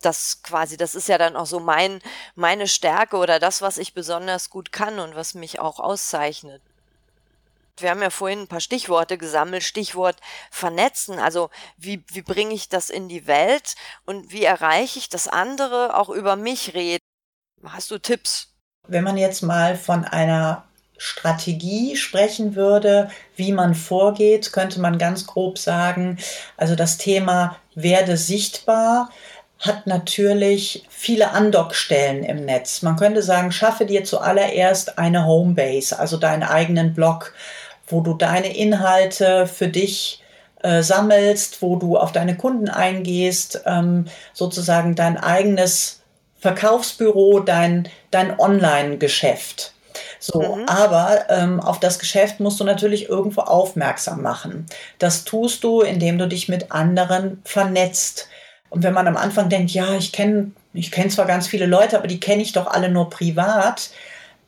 das 0.00 0.44
quasi, 0.44 0.76
das 0.76 0.94
ist 0.94 1.08
ja 1.08 1.18
dann 1.18 1.34
auch 1.34 1.46
so 1.46 1.58
mein, 1.58 2.00
meine 2.36 2.68
Stärke 2.68 3.16
oder 3.16 3.40
das, 3.40 3.62
was 3.62 3.78
ich 3.78 3.94
besonders 3.94 4.48
gut 4.48 4.70
kann 4.70 5.00
und 5.00 5.16
was 5.16 5.34
mich 5.34 5.58
auch 5.58 5.80
auszeichnet. 5.80 6.62
Wir 7.80 7.90
haben 7.90 8.02
ja 8.02 8.10
vorhin 8.10 8.40
ein 8.40 8.48
paar 8.48 8.60
Stichworte 8.60 9.18
gesammelt. 9.18 9.62
Stichwort 9.62 10.16
vernetzen. 10.50 11.18
Also 11.18 11.50
wie, 11.76 12.04
wie 12.08 12.22
bringe 12.22 12.54
ich 12.54 12.68
das 12.68 12.90
in 12.90 13.08
die 13.08 13.26
Welt 13.26 13.74
und 14.04 14.32
wie 14.32 14.44
erreiche 14.44 14.98
ich, 14.98 15.08
dass 15.08 15.28
andere 15.28 15.96
auch 15.96 16.08
über 16.08 16.36
mich 16.36 16.74
reden? 16.74 17.02
Hast 17.64 17.90
du 17.90 17.98
Tipps? 17.98 18.54
Wenn 18.86 19.04
man 19.04 19.16
jetzt 19.16 19.42
mal 19.42 19.76
von 19.76 20.04
einer 20.04 20.64
Strategie 20.96 21.96
sprechen 21.96 22.56
würde, 22.56 23.10
wie 23.36 23.52
man 23.52 23.74
vorgeht, 23.74 24.52
könnte 24.52 24.80
man 24.80 24.98
ganz 24.98 25.26
grob 25.26 25.58
sagen, 25.58 26.18
also 26.56 26.74
das 26.74 26.98
Thema 26.98 27.56
werde 27.74 28.16
sichtbar 28.16 29.10
hat 29.60 29.86
natürlich 29.86 30.86
viele 30.88 31.32
Andockstellen 31.32 32.22
im 32.22 32.44
Netz. 32.44 32.82
Man 32.82 32.96
könnte 32.96 33.22
sagen, 33.22 33.50
schaffe 33.50 33.86
dir 33.86 34.04
zuallererst 34.04 34.98
eine 34.98 35.26
Homebase, 35.26 35.98
also 35.98 36.16
deinen 36.16 36.44
eigenen 36.44 36.94
Blog, 36.94 37.34
wo 37.88 38.00
du 38.00 38.14
deine 38.14 38.56
Inhalte 38.56 39.46
für 39.46 39.68
dich 39.68 40.22
äh, 40.62 40.82
sammelst, 40.82 41.62
wo 41.62 41.76
du 41.76 41.96
auf 41.96 42.12
deine 42.12 42.36
Kunden 42.36 42.68
eingehst, 42.68 43.62
ähm, 43.66 44.06
sozusagen 44.32 44.94
dein 44.94 45.16
eigenes 45.16 46.02
Verkaufsbüro, 46.40 47.40
dein, 47.40 47.88
dein 48.10 48.38
Online-Geschäft. 48.38 49.72
So, 50.20 50.56
mhm. 50.56 50.64
aber 50.66 51.26
ähm, 51.28 51.60
auf 51.60 51.80
das 51.80 51.98
Geschäft 51.98 52.40
musst 52.40 52.60
du 52.60 52.64
natürlich 52.64 53.08
irgendwo 53.08 53.42
aufmerksam 53.42 54.22
machen. 54.22 54.66
Das 54.98 55.24
tust 55.24 55.62
du, 55.64 55.80
indem 55.80 56.18
du 56.18 56.28
dich 56.28 56.48
mit 56.48 56.72
anderen 56.72 57.40
vernetzt. 57.44 58.28
Und 58.70 58.82
wenn 58.82 58.94
man 58.94 59.08
am 59.08 59.16
Anfang 59.16 59.48
denkt, 59.48 59.70
ja, 59.70 59.94
ich 59.94 60.12
kenne 60.12 60.52
ich 60.74 60.90
kenn 60.90 61.10
zwar 61.10 61.26
ganz 61.26 61.46
viele 61.46 61.66
Leute, 61.66 61.98
aber 61.98 62.08
die 62.08 62.20
kenne 62.20 62.42
ich 62.42 62.52
doch 62.52 62.66
alle 62.66 62.88
nur 62.88 63.10
privat, 63.10 63.90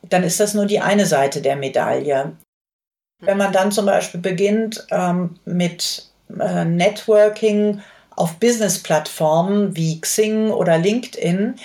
dann 0.03 0.23
ist 0.23 0.39
das 0.39 0.53
nur 0.53 0.65
die 0.65 0.79
eine 0.79 1.05
Seite 1.05 1.41
der 1.41 1.55
Medaille. 1.55 2.33
Wenn 3.21 3.37
man 3.37 3.53
dann 3.53 3.71
zum 3.71 3.85
Beispiel 3.85 4.19
beginnt 4.19 4.85
ähm, 4.91 5.35
mit 5.45 6.05
äh, 6.39 6.65
Networking 6.65 7.81
auf 8.15 8.39
Business-Plattformen 8.39 9.75
wie 9.75 10.01
Xing 10.01 10.51
oder 10.51 10.77
LinkedIn, 10.77 11.55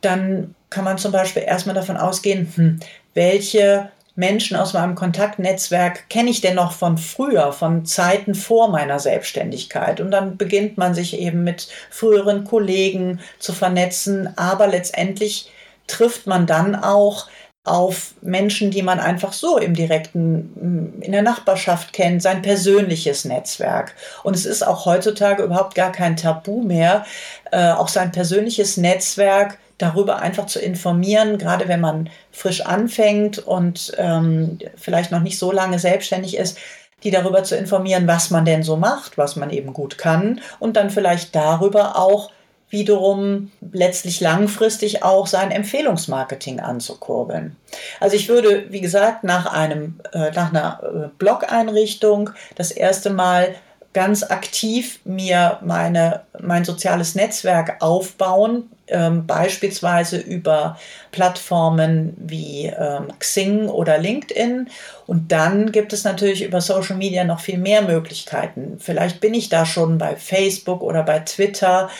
dann 0.00 0.54
kann 0.70 0.84
man 0.84 0.98
zum 0.98 1.12
Beispiel 1.12 1.42
erstmal 1.42 1.74
davon 1.74 1.96
ausgehen, 1.96 2.50
hm, 2.54 2.80
welche 3.14 3.90
Menschen 4.16 4.56
aus 4.56 4.72
meinem 4.72 4.94
Kontaktnetzwerk 4.94 6.08
kenne 6.10 6.30
ich 6.30 6.40
denn 6.40 6.56
noch 6.56 6.72
von 6.72 6.98
früher, 6.98 7.52
von 7.52 7.86
Zeiten 7.86 8.34
vor 8.34 8.68
meiner 8.68 8.98
Selbstständigkeit. 8.98 10.00
Und 10.00 10.10
dann 10.10 10.36
beginnt 10.36 10.78
man 10.78 10.94
sich 10.94 11.18
eben 11.18 11.42
mit 11.44 11.68
früheren 11.90 12.44
Kollegen 12.44 13.20
zu 13.38 13.52
vernetzen, 13.52 14.36
aber 14.36 14.66
letztendlich 14.66 15.50
trifft 15.86 16.26
man 16.26 16.46
dann 16.46 16.74
auch 16.74 17.28
auf 17.64 18.14
Menschen, 18.22 18.70
die 18.70 18.82
man 18.82 19.00
einfach 19.00 19.34
so 19.34 19.58
im 19.58 19.74
direkten, 19.74 20.94
mm, 20.96 21.02
in 21.02 21.12
der 21.12 21.22
Nachbarschaft 21.22 21.92
kennt, 21.92 22.22
sein 22.22 22.40
persönliches 22.42 23.24
Netzwerk. 23.24 23.94
Und 24.22 24.34
es 24.34 24.46
ist 24.46 24.66
auch 24.66 24.86
heutzutage 24.86 25.42
überhaupt 25.42 25.74
gar 25.74 25.92
kein 25.92 26.16
Tabu 26.16 26.62
mehr, 26.62 27.04
äh, 27.52 27.70
auch 27.72 27.88
sein 27.88 28.12
persönliches 28.12 28.76
Netzwerk 28.78 29.58
darüber 29.76 30.20
einfach 30.20 30.46
zu 30.46 30.58
informieren, 30.58 31.38
gerade 31.38 31.68
wenn 31.68 31.80
man 31.80 32.10
frisch 32.30 32.62
anfängt 32.62 33.38
und 33.38 33.92
ähm, 33.98 34.58
vielleicht 34.76 35.10
noch 35.10 35.20
nicht 35.20 35.38
so 35.38 35.52
lange 35.52 35.78
selbstständig 35.78 36.36
ist, 36.36 36.58
die 37.02 37.10
darüber 37.10 37.44
zu 37.44 37.56
informieren, 37.56 38.06
was 38.06 38.30
man 38.30 38.44
denn 38.44 38.62
so 38.62 38.76
macht, 38.76 39.16
was 39.16 39.36
man 39.36 39.50
eben 39.50 39.72
gut 39.72 39.96
kann 39.96 40.40
und 40.58 40.76
dann 40.76 40.90
vielleicht 40.90 41.34
darüber 41.34 41.96
auch 41.96 42.30
wiederum 42.70 43.50
letztlich 43.72 44.20
langfristig 44.20 45.02
auch 45.02 45.26
sein 45.26 45.50
Empfehlungsmarketing 45.50 46.60
anzukurbeln. 46.60 47.56
Also 47.98 48.16
ich 48.16 48.28
würde, 48.28 48.66
wie 48.70 48.80
gesagt, 48.80 49.24
nach 49.24 49.46
einem, 49.46 50.00
äh, 50.12 50.30
nach 50.30 50.50
einer 50.50 50.80
äh, 50.82 51.08
Blog-Einrichtung 51.18 52.30
das 52.54 52.70
erste 52.70 53.10
Mal 53.10 53.54
ganz 53.92 54.22
aktiv 54.22 55.00
mir 55.04 55.58
meine, 55.62 56.22
mein 56.40 56.64
soziales 56.64 57.16
Netzwerk 57.16 57.82
aufbauen, 57.82 58.70
ähm, 58.86 59.26
beispielsweise 59.26 60.18
über 60.18 60.78
Plattformen 61.10 62.14
wie 62.16 62.66
ähm, 62.66 63.08
Xing 63.18 63.68
oder 63.68 63.98
LinkedIn. 63.98 64.68
Und 65.06 65.32
dann 65.32 65.72
gibt 65.72 65.92
es 65.92 66.04
natürlich 66.04 66.44
über 66.44 66.60
Social 66.60 66.96
Media 66.96 67.24
noch 67.24 67.40
viel 67.40 67.58
mehr 67.58 67.82
Möglichkeiten. 67.82 68.76
Vielleicht 68.78 69.20
bin 69.20 69.34
ich 69.34 69.48
da 69.48 69.66
schon 69.66 69.98
bei 69.98 70.14
Facebook 70.14 70.82
oder 70.82 71.02
bei 71.02 71.20
Twitter 71.20 71.90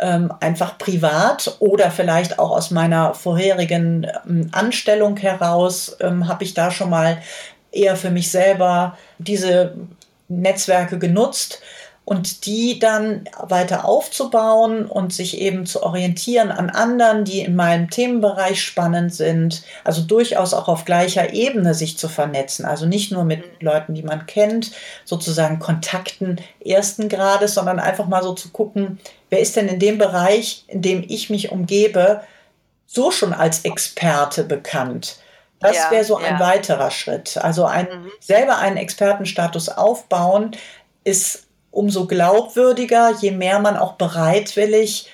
ähm, 0.00 0.32
einfach 0.40 0.78
privat 0.78 1.56
oder 1.60 1.90
vielleicht 1.90 2.38
auch 2.38 2.50
aus 2.50 2.70
meiner 2.70 3.14
vorherigen 3.14 4.06
ähm, 4.26 4.48
Anstellung 4.52 5.16
heraus 5.16 5.96
ähm, 6.00 6.28
habe 6.28 6.44
ich 6.44 6.54
da 6.54 6.70
schon 6.70 6.90
mal 6.90 7.18
eher 7.72 7.96
für 7.96 8.10
mich 8.10 8.30
selber 8.30 8.96
diese 9.18 9.74
Netzwerke 10.28 10.98
genutzt 10.98 11.60
und 12.08 12.46
die 12.46 12.78
dann 12.78 13.28
weiter 13.38 13.84
aufzubauen 13.84 14.86
und 14.86 15.12
sich 15.12 15.42
eben 15.42 15.66
zu 15.66 15.82
orientieren 15.82 16.50
an 16.50 16.70
anderen, 16.70 17.26
die 17.26 17.40
in 17.40 17.54
meinem 17.54 17.90
Themenbereich 17.90 18.62
spannend 18.62 19.12
sind. 19.12 19.62
Also 19.84 20.00
durchaus 20.00 20.54
auch 20.54 20.68
auf 20.68 20.86
gleicher 20.86 21.34
Ebene 21.34 21.74
sich 21.74 21.98
zu 21.98 22.08
vernetzen. 22.08 22.64
Also 22.64 22.86
nicht 22.86 23.12
nur 23.12 23.24
mit 23.24 23.62
Leuten, 23.62 23.92
die 23.92 24.02
man 24.02 24.24
kennt, 24.24 24.70
sozusagen 25.04 25.58
Kontakten 25.58 26.40
ersten 26.64 27.10
Grades, 27.10 27.52
sondern 27.52 27.78
einfach 27.78 28.06
mal 28.06 28.22
so 28.22 28.32
zu 28.32 28.48
gucken, 28.48 28.98
wer 29.30 29.40
ist 29.40 29.56
denn 29.56 29.68
in 29.68 29.78
dem 29.78 29.98
Bereich, 29.98 30.64
in 30.68 30.82
dem 30.82 31.04
ich 31.06 31.30
mich 31.30 31.50
umgebe, 31.50 32.22
so 32.86 33.10
schon 33.10 33.32
als 33.32 33.64
Experte 33.64 34.44
bekannt. 34.44 35.18
Das 35.60 35.76
ja, 35.76 35.90
wäre 35.90 36.04
so 36.04 36.18
ja. 36.20 36.26
ein 36.26 36.40
weiterer 36.40 36.90
Schritt. 36.90 37.36
Also 37.38 37.64
ein, 37.64 37.86
mhm. 37.86 38.10
selber 38.20 38.58
einen 38.58 38.76
Expertenstatus 38.76 39.68
aufbauen 39.68 40.52
ist 41.04 41.46
umso 41.70 42.06
glaubwürdiger, 42.06 43.12
je 43.20 43.30
mehr 43.30 43.58
man 43.60 43.76
auch 43.76 43.94
bereitwillig 43.94 45.10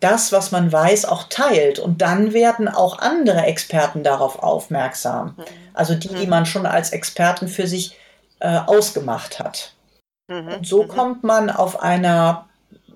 das, 0.00 0.30
was 0.30 0.52
man 0.52 0.70
weiß, 0.70 1.06
auch 1.06 1.24
teilt. 1.24 1.78
Und 1.78 2.02
dann 2.02 2.32
werden 2.32 2.68
auch 2.68 2.98
andere 2.98 3.42
Experten 3.42 4.04
darauf 4.04 4.42
aufmerksam. 4.42 5.34
Mhm. 5.36 5.44
Also 5.74 5.94
die, 5.94 6.08
die 6.08 6.24
mhm. 6.24 6.30
man 6.30 6.46
schon 6.46 6.66
als 6.66 6.90
Experten 6.90 7.48
für 7.48 7.66
sich 7.66 7.96
äh, 8.40 8.58
ausgemacht 8.66 9.40
hat. 9.40 9.72
Mhm. 10.28 10.48
Und 10.48 10.66
so 10.66 10.84
mhm. 10.84 10.88
kommt 10.88 11.24
man 11.24 11.50
auf 11.50 11.82
einer 11.82 12.47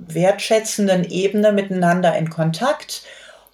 wertschätzenden 0.09 1.04
Ebene 1.04 1.52
miteinander 1.52 2.16
in 2.16 2.30
Kontakt 2.30 3.02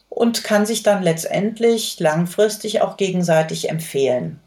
und 0.09 0.45
kann 0.45 0.67
sich 0.67 0.83
dann 0.83 1.02
letztendlich 1.02 1.99
langfristig 2.00 2.83
auch 2.83 2.97
gegenseitig 2.97 3.71
empfehlen. 3.71 4.40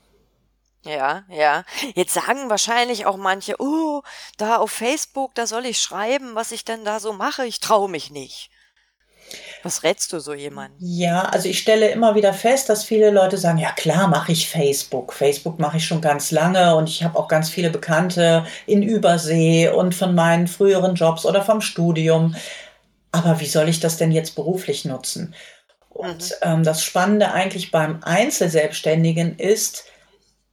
Ja, 0.83 1.23
ja. 1.29 1.63
Jetzt 1.95 2.13
sagen 2.13 2.49
wahrscheinlich 2.49 3.05
auch 3.05 3.17
manche, 3.17 3.55
oh, 3.59 4.01
da 4.37 4.57
auf 4.57 4.71
Facebook, 4.71 5.35
da 5.35 5.47
soll 5.47 5.65
ich 5.65 5.79
schreiben, 5.79 6.35
was 6.35 6.51
ich 6.51 6.65
denn 6.65 6.83
da 6.85 6.99
so 6.99 7.13
mache. 7.13 7.45
Ich 7.45 7.59
traue 7.59 7.89
mich 7.89 8.11
nicht. 8.11 8.50
Was 9.63 9.83
rätst 9.83 10.11
du 10.11 10.19
so 10.19 10.33
jemandem? 10.33 10.77
Ja, 10.79 11.23
also 11.23 11.47
ich 11.47 11.59
stelle 11.59 11.89
immer 11.89 12.15
wieder 12.15 12.33
fest, 12.33 12.69
dass 12.69 12.83
viele 12.83 13.11
Leute 13.11 13.37
sagen, 13.37 13.59
ja 13.59 13.71
klar 13.71 14.07
mache 14.07 14.31
ich 14.31 14.49
Facebook. 14.49 15.13
Facebook 15.13 15.59
mache 15.59 15.77
ich 15.77 15.85
schon 15.85 16.01
ganz 16.01 16.31
lange 16.31 16.75
und 16.75 16.89
ich 16.89 17.03
habe 17.03 17.17
auch 17.17 17.27
ganz 17.27 17.49
viele 17.49 17.69
Bekannte 17.69 18.45
in 18.65 18.81
Übersee 18.81 19.69
und 19.69 19.93
von 19.93 20.15
meinen 20.15 20.47
früheren 20.47 20.95
Jobs 20.95 21.25
oder 21.25 21.43
vom 21.43 21.61
Studium. 21.61 22.35
Aber 23.11 23.39
wie 23.39 23.47
soll 23.47 23.69
ich 23.69 23.79
das 23.79 23.97
denn 23.97 24.11
jetzt 24.11 24.35
beruflich 24.35 24.85
nutzen? 24.85 25.35
Und 25.89 26.23
mhm. 26.23 26.35
ähm, 26.41 26.63
das 26.63 26.83
Spannende 26.83 27.31
eigentlich 27.31 27.71
beim 27.71 27.99
Einzelselbstständigen 28.03 29.37
ist, 29.37 29.85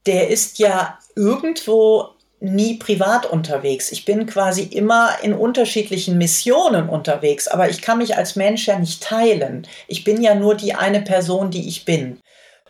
der 0.07 0.29
ist 0.29 0.59
ja 0.59 0.99
irgendwo 1.15 2.11
nie 2.41 2.75
privat 2.77 3.27
unterwegs. 3.27 3.91
Ich 3.91 4.05
bin 4.05 4.27
quasi 4.27 4.63
immer 4.63 5.11
in 5.23 5.33
unterschiedlichen 5.33 6.19
Missionen 6.19 6.89
unterwegs, 6.89 7.49
aber 7.49 7.69
ich 7.69 7.83
kann 7.83 7.99
mich 7.99 8.17
als 8.17 8.37
Mensch 8.37 8.67
ja 8.67 8.79
nicht 8.79 9.03
teilen. 9.03 9.67
Ich 9.89 10.05
bin 10.05 10.23
ja 10.23 10.35
nur 10.35 10.55
die 10.55 10.75
eine 10.75 11.01
Person, 11.01 11.51
die 11.51 11.69
ich 11.69 11.85
bin. 11.85 12.21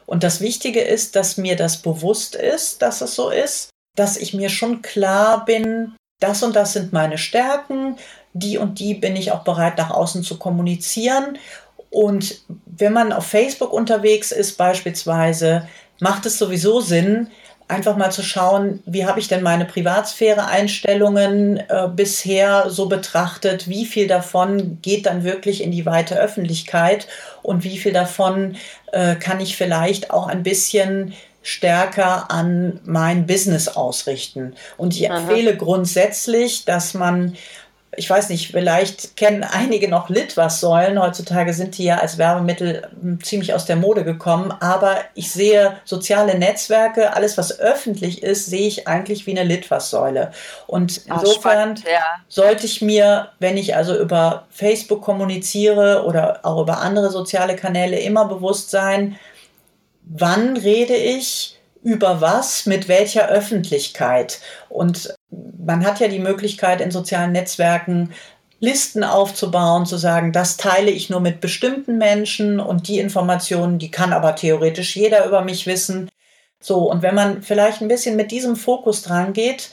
Und 0.06 0.22
das 0.22 0.40
Wichtige 0.40 0.80
ist, 0.80 1.16
dass 1.16 1.36
mir 1.36 1.54
das 1.54 1.82
bewusst 1.82 2.34
ist, 2.34 2.80
dass 2.80 3.02
es 3.02 3.14
so 3.14 3.28
ist, 3.28 3.68
dass 3.94 4.16
ich 4.16 4.32
mir 4.32 4.48
schon 4.48 4.80
klar 4.80 5.44
bin, 5.44 5.94
das 6.20 6.42
und 6.42 6.56
das 6.56 6.72
sind 6.72 6.92
meine 6.92 7.18
Stärken, 7.18 7.96
die 8.32 8.58
und 8.58 8.78
die 8.78 8.94
bin 8.94 9.16
ich 9.16 9.32
auch 9.32 9.44
bereit 9.44 9.76
nach 9.76 9.90
außen 9.90 10.22
zu 10.22 10.38
kommunizieren. 10.38 11.38
Und 11.90 12.42
wenn 12.66 12.92
man 12.92 13.12
auf 13.12 13.26
Facebook 13.26 13.72
unterwegs 13.72 14.32
ist 14.32 14.56
beispielsweise, 14.56 15.68
macht 16.00 16.26
es 16.26 16.38
sowieso 16.38 16.80
Sinn, 16.80 17.28
einfach 17.68 17.96
mal 17.96 18.10
zu 18.10 18.22
schauen, 18.22 18.82
wie 18.86 19.06
habe 19.06 19.20
ich 19.20 19.28
denn 19.28 19.42
meine 19.42 19.66
Privatsphäre-Einstellungen 19.66 21.58
äh, 21.58 21.88
bisher 21.94 22.70
so 22.70 22.86
betrachtet, 22.86 23.68
wie 23.68 23.84
viel 23.84 24.08
davon 24.08 24.78
geht 24.80 25.04
dann 25.06 25.22
wirklich 25.22 25.62
in 25.62 25.70
die 25.70 25.84
weite 25.84 26.18
Öffentlichkeit 26.18 27.06
und 27.42 27.64
wie 27.64 27.78
viel 27.78 27.92
davon 27.92 28.56
äh, 28.92 29.14
kann 29.16 29.40
ich 29.40 29.56
vielleicht 29.56 30.10
auch 30.10 30.26
ein 30.26 30.42
bisschen 30.42 31.12
stärker 31.42 32.30
an 32.30 32.80
mein 32.84 33.26
Business 33.26 33.68
ausrichten. 33.68 34.54
Und 34.76 34.94
ich 34.94 35.08
empfehle 35.08 35.50
Aha. 35.50 35.58
grundsätzlich, 35.58 36.64
dass 36.64 36.94
man 36.94 37.36
ich 37.98 38.08
weiß 38.08 38.28
nicht, 38.28 38.52
vielleicht 38.52 39.16
kennen 39.16 39.42
einige 39.42 39.88
noch 39.88 40.08
Litwas-Säulen. 40.08 41.00
Heutzutage 41.00 41.52
sind 41.52 41.76
die 41.76 41.84
ja 41.84 41.98
als 41.98 42.16
Werbemittel 42.16 42.88
hm, 43.00 43.22
ziemlich 43.22 43.52
aus 43.52 43.66
der 43.66 43.76
Mode 43.76 44.04
gekommen. 44.04 44.52
Aber 44.60 44.98
ich 45.14 45.30
sehe 45.32 45.76
soziale 45.84 46.38
Netzwerke, 46.38 47.14
alles 47.14 47.36
was 47.36 47.58
öffentlich 47.58 48.22
ist, 48.22 48.46
sehe 48.46 48.68
ich 48.68 48.86
eigentlich 48.86 49.26
wie 49.26 49.32
eine 49.32 49.42
Litwas-Säule. 49.42 50.30
Und 50.66 51.02
insofern 51.06 51.74
Ach, 51.78 51.90
ja. 51.90 52.04
sollte 52.28 52.66
ich 52.66 52.80
mir, 52.80 53.30
wenn 53.40 53.56
ich 53.56 53.74
also 53.74 53.98
über 53.98 54.46
Facebook 54.50 55.02
kommuniziere 55.02 56.04
oder 56.04 56.40
auch 56.44 56.62
über 56.62 56.78
andere 56.78 57.10
soziale 57.10 57.56
Kanäle, 57.56 57.98
immer 57.98 58.26
bewusst 58.26 58.70
sein, 58.70 59.18
wann 60.04 60.56
rede 60.56 60.94
ich, 60.94 61.58
über 61.82 62.20
was, 62.20 62.66
mit 62.66 62.88
welcher 62.88 63.28
Öffentlichkeit. 63.28 64.40
Und 64.68 65.14
man 65.30 65.84
hat 65.84 66.00
ja 66.00 66.08
die 66.08 66.18
Möglichkeit 66.18 66.80
in 66.80 66.90
sozialen 66.90 67.32
Netzwerken 67.32 68.12
Listen 68.60 69.04
aufzubauen, 69.04 69.86
zu 69.86 69.96
sagen, 69.96 70.32
das 70.32 70.56
teile 70.56 70.90
ich 70.90 71.10
nur 71.10 71.20
mit 71.20 71.40
bestimmten 71.40 71.96
Menschen 71.96 72.58
und 72.58 72.88
die 72.88 72.98
Informationen, 72.98 73.78
die 73.78 73.90
kann 73.90 74.12
aber 74.12 74.34
theoretisch 74.34 74.96
jeder 74.96 75.24
über 75.26 75.42
mich 75.42 75.66
wissen. 75.66 76.10
So, 76.60 76.90
und 76.90 77.02
wenn 77.02 77.14
man 77.14 77.42
vielleicht 77.42 77.82
ein 77.82 77.88
bisschen 77.88 78.16
mit 78.16 78.32
diesem 78.32 78.56
Fokus 78.56 79.02
dran 79.02 79.32
geht, 79.32 79.70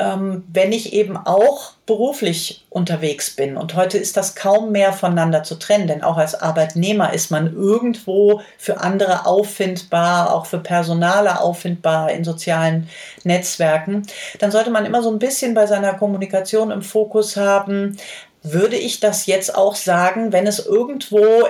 ähm, 0.00 0.44
wenn 0.48 0.72
ich 0.72 0.92
eben 0.92 1.16
auch 1.16 1.75
beruflich 1.86 2.66
unterwegs 2.68 3.30
bin. 3.30 3.56
Und 3.56 3.76
heute 3.76 3.96
ist 3.96 4.16
das 4.16 4.34
kaum 4.34 4.72
mehr 4.72 4.92
voneinander 4.92 5.44
zu 5.44 5.54
trennen, 5.54 5.86
denn 5.86 6.02
auch 6.02 6.16
als 6.16 6.34
Arbeitnehmer 6.34 7.12
ist 7.12 7.30
man 7.30 7.54
irgendwo 7.54 8.42
für 8.58 8.80
andere 8.80 9.24
auffindbar, 9.24 10.34
auch 10.34 10.46
für 10.46 10.58
Personale 10.58 11.40
auffindbar 11.40 12.10
in 12.10 12.24
sozialen 12.24 12.90
Netzwerken. 13.22 14.02
Dann 14.40 14.50
sollte 14.50 14.70
man 14.70 14.84
immer 14.84 15.02
so 15.02 15.10
ein 15.10 15.20
bisschen 15.20 15.54
bei 15.54 15.66
seiner 15.66 15.94
Kommunikation 15.94 16.72
im 16.72 16.82
Fokus 16.82 17.36
haben, 17.36 17.96
würde 18.42 18.76
ich 18.76 19.00
das 19.00 19.26
jetzt 19.26 19.54
auch 19.54 19.74
sagen, 19.74 20.32
wenn 20.32 20.46
es 20.46 20.64
irgendwo 20.64 21.48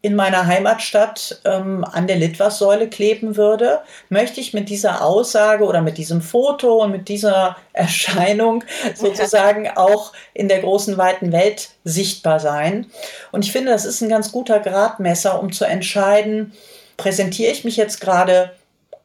in 0.00 0.14
meiner 0.14 0.46
Heimatstadt 0.46 1.40
ähm, 1.44 1.84
an 1.84 2.06
der 2.06 2.16
Litwas-Säule 2.16 2.88
kleben 2.88 3.36
würde, 3.36 3.80
möchte 4.08 4.40
ich 4.40 4.54
mit 4.54 4.68
dieser 4.68 5.04
Aussage 5.04 5.64
oder 5.64 5.82
mit 5.82 5.98
diesem 5.98 6.22
Foto 6.22 6.82
und 6.84 6.92
mit 6.92 7.08
dieser 7.08 7.56
Erscheinung 7.72 8.62
sozusagen 8.94 9.68
auch 9.68 10.12
in 10.34 10.48
der 10.48 10.60
großen 10.60 10.96
weiten 10.96 11.32
Welt 11.32 11.70
sichtbar 11.82 12.38
sein. 12.38 12.86
Und 13.32 13.44
ich 13.44 13.50
finde, 13.50 13.72
das 13.72 13.84
ist 13.84 14.00
ein 14.00 14.08
ganz 14.08 14.30
guter 14.30 14.60
Gradmesser, 14.60 15.40
um 15.40 15.52
zu 15.52 15.64
entscheiden, 15.64 16.52
präsentiere 16.96 17.52
ich 17.52 17.64
mich 17.64 17.76
jetzt 17.76 18.00
gerade 18.00 18.52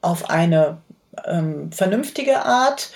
auf 0.01 0.29
eine 0.29 0.77
ähm, 1.25 1.71
vernünftige 1.71 2.43
Art, 2.43 2.91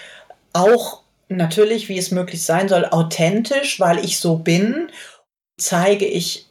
auch 0.54 1.02
natürlich, 1.30 1.90
wie 1.90 1.98
es 1.98 2.12
möglich 2.12 2.44
sein 2.44 2.70
soll, 2.70 2.86
authentisch, 2.86 3.80
weil 3.80 4.04
ich 4.04 4.20
so 4.20 4.38
bin, 4.38 4.92
zeige 5.58 6.06
ich 6.06 6.47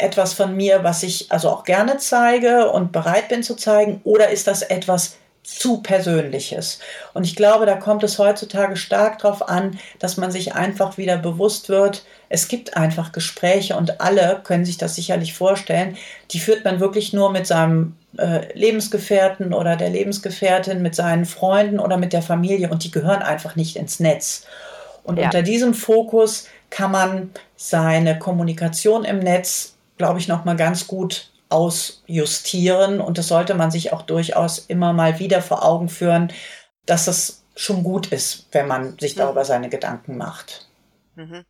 etwas 0.00 0.32
von 0.32 0.56
mir, 0.56 0.84
was 0.84 1.02
ich 1.02 1.30
also 1.30 1.50
auch 1.50 1.64
gerne 1.64 1.98
zeige 1.98 2.70
und 2.70 2.92
bereit 2.92 3.28
bin 3.28 3.42
zu 3.42 3.54
zeigen, 3.54 4.00
oder 4.04 4.30
ist 4.30 4.46
das 4.46 4.62
etwas 4.62 5.16
zu 5.42 5.82
Persönliches? 5.82 6.80
Und 7.14 7.24
ich 7.24 7.36
glaube, 7.36 7.66
da 7.66 7.76
kommt 7.76 8.02
es 8.04 8.18
heutzutage 8.18 8.76
stark 8.76 9.18
darauf 9.18 9.48
an, 9.48 9.78
dass 9.98 10.16
man 10.16 10.30
sich 10.30 10.54
einfach 10.54 10.98
wieder 10.98 11.16
bewusst 11.16 11.68
wird, 11.68 12.04
es 12.28 12.46
gibt 12.46 12.76
einfach 12.76 13.10
Gespräche 13.12 13.76
und 13.76 14.00
alle 14.00 14.40
können 14.44 14.64
sich 14.64 14.78
das 14.78 14.94
sicherlich 14.94 15.34
vorstellen, 15.34 15.96
die 16.30 16.38
führt 16.38 16.64
man 16.64 16.78
wirklich 16.78 17.12
nur 17.12 17.32
mit 17.32 17.46
seinem 17.46 17.96
äh, 18.18 18.52
Lebensgefährten 18.54 19.52
oder 19.52 19.76
der 19.76 19.90
Lebensgefährtin, 19.90 20.80
mit 20.80 20.94
seinen 20.94 21.24
Freunden 21.24 21.80
oder 21.80 21.96
mit 21.96 22.12
der 22.12 22.22
Familie 22.22 22.70
und 22.70 22.84
die 22.84 22.90
gehören 22.92 23.22
einfach 23.22 23.56
nicht 23.56 23.76
ins 23.76 23.98
Netz. 23.98 24.46
Und 25.02 25.18
ja. 25.18 25.24
unter 25.24 25.42
diesem 25.42 25.74
Fokus 25.74 26.46
kann 26.70 26.92
man 26.92 27.30
seine 27.56 28.18
Kommunikation 28.18 29.04
im 29.04 29.18
Netz 29.18 29.74
glaube 30.00 30.18
ich, 30.18 30.28
noch 30.28 30.46
mal 30.46 30.56
ganz 30.56 30.86
gut 30.86 31.30
ausjustieren. 31.50 33.02
Und 33.02 33.18
das 33.18 33.28
sollte 33.28 33.52
man 33.54 33.70
sich 33.70 33.92
auch 33.92 34.00
durchaus 34.00 34.58
immer 34.58 34.94
mal 34.94 35.18
wieder 35.18 35.42
vor 35.42 35.62
Augen 35.62 35.90
führen, 35.90 36.32
dass 36.86 37.04
das 37.04 37.44
schon 37.54 37.84
gut 37.84 38.06
ist, 38.06 38.46
wenn 38.52 38.66
man 38.66 38.98
sich 38.98 39.14
mhm. 39.14 39.20
darüber 39.20 39.44
seine 39.44 39.68
Gedanken 39.68 40.16
macht. 40.16 40.70
Mhm. 41.16 41.44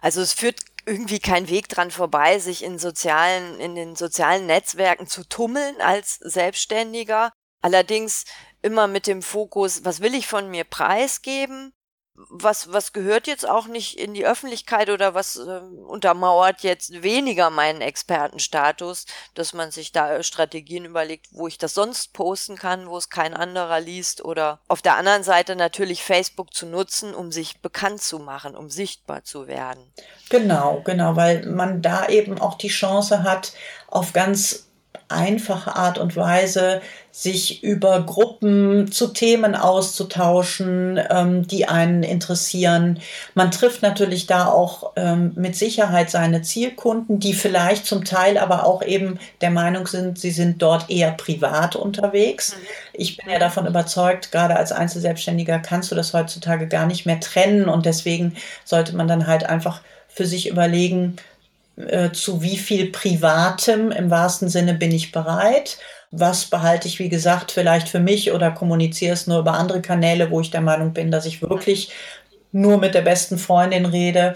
Also 0.00 0.22
es 0.22 0.32
führt 0.32 0.60
irgendwie 0.86 1.18
kein 1.18 1.50
Weg 1.50 1.68
dran 1.68 1.90
vorbei, 1.90 2.38
sich 2.38 2.64
in 2.64 2.78
sozialen, 2.78 3.60
in 3.60 3.74
den 3.74 3.94
sozialen 3.94 4.46
Netzwerken 4.46 5.06
zu 5.06 5.28
tummeln 5.28 5.76
als 5.82 6.14
Selbstständiger. 6.14 7.30
Allerdings 7.60 8.24
immer 8.62 8.88
mit 8.88 9.06
dem 9.06 9.20
Fokus, 9.20 9.84
was 9.84 10.00
will 10.00 10.14
ich 10.14 10.26
von 10.26 10.50
mir 10.50 10.64
preisgeben? 10.64 11.74
Was, 12.14 12.72
was 12.72 12.92
gehört 12.92 13.26
jetzt 13.26 13.48
auch 13.48 13.66
nicht 13.66 13.98
in 13.98 14.12
die 14.12 14.26
Öffentlichkeit 14.26 14.90
oder 14.90 15.14
was 15.14 15.36
äh, 15.36 15.60
untermauert 15.86 16.62
jetzt 16.62 17.02
weniger 17.02 17.50
meinen 17.50 17.80
Expertenstatus, 17.80 19.06
dass 19.34 19.54
man 19.54 19.70
sich 19.70 19.92
da 19.92 20.22
Strategien 20.22 20.84
überlegt, 20.84 21.28
wo 21.30 21.48
ich 21.48 21.56
das 21.56 21.74
sonst 21.74 22.12
posten 22.12 22.56
kann, 22.56 22.88
wo 22.88 22.98
es 22.98 23.08
kein 23.08 23.34
anderer 23.34 23.80
liest 23.80 24.24
oder 24.24 24.60
auf 24.68 24.82
der 24.82 24.96
anderen 24.96 25.22
Seite 25.22 25.56
natürlich 25.56 26.02
Facebook 26.02 26.52
zu 26.52 26.66
nutzen, 26.66 27.14
um 27.14 27.32
sich 27.32 27.60
bekannt 27.60 28.02
zu 28.02 28.18
machen, 28.18 28.56
um 28.56 28.68
sichtbar 28.68 29.24
zu 29.24 29.46
werden. 29.46 29.82
Genau, 30.28 30.82
genau, 30.84 31.16
weil 31.16 31.46
man 31.46 31.80
da 31.80 32.08
eben 32.08 32.38
auch 32.38 32.54
die 32.58 32.68
Chance 32.68 33.22
hat, 33.22 33.52
auf 33.88 34.12
ganz 34.12 34.71
einfache 35.12 35.76
Art 35.76 35.98
und 35.98 36.16
Weise 36.16 36.80
sich 37.14 37.62
über 37.62 38.00
Gruppen 38.00 38.90
zu 38.90 39.08
Themen 39.08 39.54
auszutauschen, 39.54 40.98
ähm, 41.10 41.46
die 41.46 41.68
einen 41.68 42.02
interessieren. 42.02 43.00
Man 43.34 43.50
trifft 43.50 43.82
natürlich 43.82 44.26
da 44.26 44.46
auch 44.46 44.92
ähm, 44.96 45.32
mit 45.36 45.54
Sicherheit 45.54 46.10
seine 46.10 46.40
Zielkunden, 46.40 47.20
die 47.20 47.34
vielleicht 47.34 47.84
zum 47.84 48.04
Teil 48.04 48.38
aber 48.38 48.64
auch 48.64 48.82
eben 48.82 49.18
der 49.42 49.50
Meinung 49.50 49.86
sind, 49.86 50.18
sie 50.18 50.30
sind 50.30 50.62
dort 50.62 50.88
eher 50.88 51.12
privat 51.12 51.76
unterwegs. 51.76 52.56
Mhm. 52.56 52.66
Ich 52.94 53.16
bin 53.18 53.30
ja 53.30 53.38
davon 53.38 53.66
überzeugt, 53.66 54.32
gerade 54.32 54.56
als 54.56 54.72
Einzelselbstständiger 54.72 55.58
kannst 55.58 55.90
du 55.90 55.94
das 55.94 56.14
heutzutage 56.14 56.66
gar 56.66 56.86
nicht 56.86 57.04
mehr 57.04 57.20
trennen 57.20 57.68
und 57.68 57.84
deswegen 57.84 58.36
sollte 58.64 58.96
man 58.96 59.06
dann 59.06 59.26
halt 59.26 59.44
einfach 59.44 59.82
für 60.08 60.26
sich 60.26 60.48
überlegen, 60.48 61.16
äh, 61.76 62.12
zu 62.12 62.42
wie 62.42 62.56
viel 62.56 62.90
Privatem 62.90 63.90
im 63.90 64.10
wahrsten 64.10 64.48
Sinne 64.48 64.74
bin 64.74 64.92
ich 64.92 65.12
bereit. 65.12 65.78
Was 66.10 66.44
behalte 66.44 66.88
ich, 66.88 66.98
wie 66.98 67.08
gesagt, 67.08 67.52
vielleicht 67.52 67.88
für 67.88 68.00
mich 68.00 68.32
oder 68.32 68.50
kommuniziere 68.50 69.14
es 69.14 69.26
nur 69.26 69.38
über 69.38 69.54
andere 69.54 69.80
Kanäle, 69.80 70.30
wo 70.30 70.40
ich 70.40 70.50
der 70.50 70.60
Meinung 70.60 70.92
bin, 70.92 71.10
dass 71.10 71.24
ich 71.24 71.40
wirklich 71.40 71.90
nur 72.52 72.76
mit 72.78 72.94
der 72.94 73.00
besten 73.00 73.38
Freundin 73.38 73.86
rede. 73.86 74.34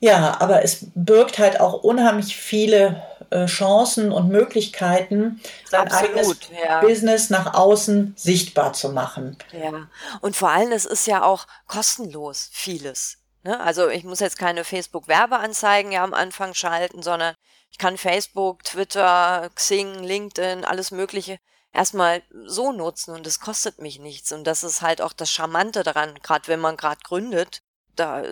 Ja, 0.00 0.40
aber 0.40 0.62
es 0.62 0.86
birgt 0.94 1.38
halt 1.38 1.60
auch 1.60 1.82
unheimlich 1.82 2.36
viele 2.36 3.02
äh, 3.30 3.46
Chancen 3.46 4.12
und 4.12 4.28
Möglichkeiten, 4.28 5.40
sein 5.70 5.90
eigenes 5.90 6.38
ja. 6.66 6.80
Business 6.80 7.30
nach 7.30 7.54
außen 7.54 8.14
sichtbar 8.16 8.72
zu 8.72 8.90
machen. 8.90 9.36
Ja, 9.52 9.88
und 10.20 10.36
vor 10.36 10.50
allem, 10.50 10.72
es 10.72 10.84
ist 10.84 11.06
ja 11.06 11.22
auch 11.22 11.46
kostenlos 11.66 12.48
vieles. 12.52 13.19
Ne? 13.42 13.58
Also 13.60 13.88
ich 13.88 14.04
muss 14.04 14.20
jetzt 14.20 14.38
keine 14.38 14.64
Facebook-Werbeanzeigen 14.64 15.92
ja 15.92 16.04
am 16.04 16.14
Anfang 16.14 16.54
schalten, 16.54 17.02
sondern 17.02 17.34
ich 17.70 17.78
kann 17.78 17.96
Facebook, 17.96 18.64
Twitter, 18.64 19.50
Xing, 19.54 20.02
LinkedIn, 20.02 20.64
alles 20.64 20.90
Mögliche 20.90 21.38
erstmal 21.72 22.22
so 22.46 22.72
nutzen 22.72 23.14
und 23.14 23.26
es 23.26 23.40
kostet 23.40 23.80
mich 23.80 23.98
nichts. 24.00 24.32
Und 24.32 24.44
das 24.44 24.64
ist 24.64 24.82
halt 24.82 25.00
auch 25.00 25.12
das 25.12 25.30
Charmante 25.30 25.82
daran, 25.82 26.14
gerade 26.22 26.48
wenn 26.48 26.60
man 26.60 26.76
gerade 26.76 27.00
gründet 27.04 27.62
da 28.00 28.22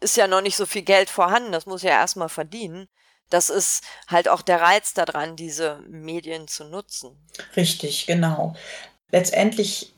ist 0.00 0.16
ja 0.16 0.26
noch 0.26 0.40
nicht 0.40 0.56
so 0.56 0.66
viel 0.66 0.82
Geld 0.82 1.08
vorhanden, 1.08 1.52
das 1.52 1.66
muss 1.66 1.82
ja 1.82 1.90
erstmal 1.90 2.28
verdienen. 2.28 2.88
Das 3.30 3.48
ist 3.48 3.84
halt 4.08 4.28
auch 4.28 4.42
der 4.42 4.60
Reiz 4.60 4.92
daran, 4.92 5.36
diese 5.36 5.80
Medien 5.88 6.46
zu 6.48 6.64
nutzen. 6.64 7.16
Richtig, 7.56 8.06
genau. 8.06 8.54
Letztendlich 9.10 9.94